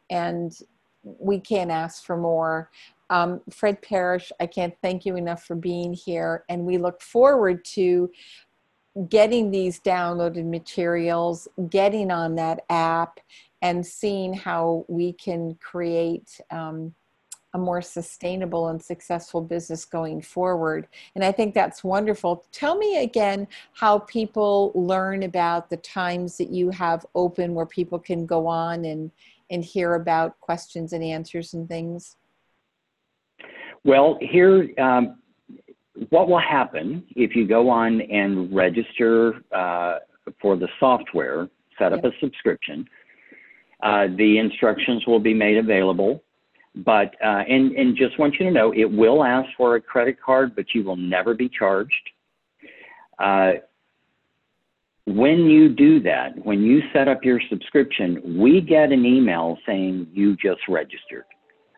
and 0.10 0.60
we 1.04 1.40
can't 1.40 1.70
ask 1.70 2.04
for 2.04 2.18
more. 2.18 2.72
Um, 3.10 3.42
Fred 3.52 3.82
Parrish, 3.82 4.32
I 4.40 4.48
can't 4.48 4.74
thank 4.82 5.06
you 5.06 5.16
enough 5.16 5.44
for 5.44 5.56
being 5.56 5.94
here, 5.94 6.44
and 6.50 6.66
we 6.66 6.78
look 6.78 7.02
forward 7.02 7.64
to 7.66 8.10
getting 9.10 9.52
these 9.52 9.80
downloaded 9.80 10.46
materials, 10.46 11.48
getting 11.70 12.12
on 12.12 12.36
that 12.36 12.64
app, 12.70 13.20
and 13.62 13.86
seeing 13.86 14.34
how 14.34 14.86
we 14.88 15.12
can 15.14 15.56
create 15.56 16.40
um, 16.52 16.94
a 17.56 17.58
more 17.58 17.82
sustainable 17.82 18.68
and 18.68 18.82
successful 18.82 19.42
business 19.42 19.86
going 19.86 20.22
forward. 20.22 20.88
And 21.16 21.24
I 21.24 21.32
think 21.32 21.54
that's 21.54 21.84
wonderful. 21.84 22.46
Tell 22.52 22.78
me 22.78 23.02
again 23.02 23.48
how 23.74 24.00
people 24.00 24.72
learn 24.76 25.24
about 25.24 25.70
the 25.70 25.78
times 25.78 26.38
that 26.38 26.50
you 26.50 26.70
have 26.72 27.06
open 27.16 27.54
where 27.54 27.66
people 27.66 27.98
can 27.98 28.26
go 28.26 28.46
on 28.46 28.84
and, 28.84 29.10
and 29.50 29.64
hear 29.64 29.96
about 29.96 30.40
questions 30.42 30.92
and 30.92 31.04
answers 31.04 31.54
and 31.54 31.68
things. 31.68 32.18
Well, 33.86 34.18
here, 34.20 34.68
um, 34.80 35.20
what 36.10 36.28
will 36.28 36.40
happen 36.40 37.04
if 37.16 37.36
you 37.36 37.48
go 37.48 37.70
on 37.70 38.02
and 38.02 38.54
register 38.54 39.36
uh, 39.52 40.00
for 40.42 40.58
the 40.58 40.68
software, 40.80 41.48
set 41.78 41.94
up 41.94 42.04
a 42.04 42.10
subscription, 42.20 42.88
uh, 43.84 44.08
the 44.18 44.40
instructions 44.40 45.06
will 45.06 45.20
be 45.20 45.36
made 45.36 45.58
available. 45.58 46.24
But, 46.78 47.14
uh, 47.24 47.44
and, 47.48 47.74
and 47.74 47.96
just 47.96 48.18
want 48.18 48.34
you 48.40 48.46
to 48.46 48.52
know, 48.52 48.74
it 48.74 48.92
will 48.92 49.24
ask 49.24 49.48
for 49.56 49.76
a 49.76 49.82
credit 49.82 50.18
card, 50.20 50.56
but 50.56 50.66
you 50.74 50.84
will 50.84 50.98
never 50.98 51.36
be 51.36 51.48
charged. 51.48 51.94
Uh, 53.20 53.52
when 55.06 55.46
you 55.46 55.70
do 55.70 56.02
that, 56.02 56.44
when 56.44 56.64
you 56.64 56.82
set 56.92 57.08
up 57.08 57.24
your 57.24 57.40
subscription, 57.50 58.40
we 58.40 58.62
get 58.62 58.92
an 58.92 59.06
email 59.06 59.60
saying 59.68 60.08
you 60.12 60.36
just 60.38 60.62
registered 60.68 61.26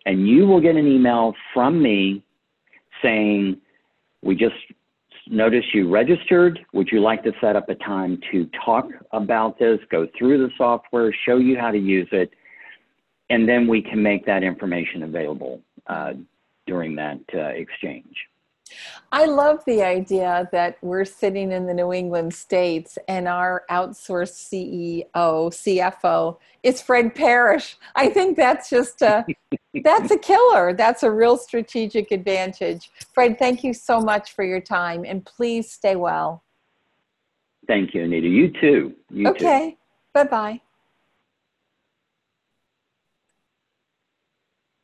and 0.08 0.26
you 0.26 0.48
will 0.48 0.62
get 0.62 0.78
an 0.78 0.88
email 0.88 1.36
from 1.54 1.84
me 1.84 2.24
saying, 3.04 3.58
we 4.24 4.36
just 4.36 4.56
noticed 5.28 5.68
you 5.74 5.90
registered. 5.90 6.66
Would 6.72 6.88
you 6.94 7.02
like 7.02 7.24
to 7.24 7.34
set 7.42 7.58
up 7.58 7.68
a 7.68 7.76
time 7.76 8.20
to 8.32 8.50
talk 8.66 8.88
about 9.12 9.60
this, 9.60 9.80
go 9.92 10.08
through 10.18 10.38
the 10.38 10.50
software, 10.58 11.14
show 11.26 11.38
you 11.38 11.60
how 11.60 11.72
to 11.72 11.78
use 11.78 12.08
it, 12.14 12.32
and 13.30 13.48
then 13.48 13.68
we 13.68 13.82
can 13.82 14.02
make 14.02 14.26
that 14.26 14.44
information 14.44 15.04
available 15.04 15.60
uh, 15.88 16.14
during 16.66 16.96
that 16.96 17.20
uh, 17.34 17.40
exchange. 17.50 18.16
I 19.12 19.26
love 19.26 19.64
the 19.66 19.84
idea 19.84 20.50
that 20.52 20.78
we're 20.82 21.06
sitting 21.06 21.52
in 21.52 21.66
the 21.66 21.74
New 21.74 21.94
England 21.94 22.34
states 22.34 22.98
and 23.08 23.28
our 23.28 23.64
outsourced 23.70 24.50
CEO, 24.50 25.06
CFO 25.14 26.38
is 26.64 26.82
Fred 26.82 27.16
Parrish. 27.16 27.78
I 27.96 28.10
think 28.10 28.36
that's 28.36 28.70
just 28.70 29.02
a 29.02 29.26
that's 29.84 30.12
a 30.12 30.18
killer. 30.18 30.74
That's 30.74 31.04
a 31.04 31.12
real 31.12 31.38
strategic 31.38 32.12
advantage. 32.12 32.92
Fred, 33.14 33.40
thank 33.40 33.64
you 33.64 33.74
so 33.74 34.02
much 34.02 34.34
for 34.34 34.44
your 34.44 34.62
time 34.62 35.06
and 35.06 35.26
please 35.26 35.72
stay 35.72 35.96
well. 35.96 36.44
Thank 37.68 37.94
you, 37.94 38.04
Anita. 38.04 38.28
You 38.28 38.52
too. 38.62 38.94
You 39.12 39.30
okay. 39.30 39.72
Too. 39.72 39.78
Bye-bye. 40.14 40.62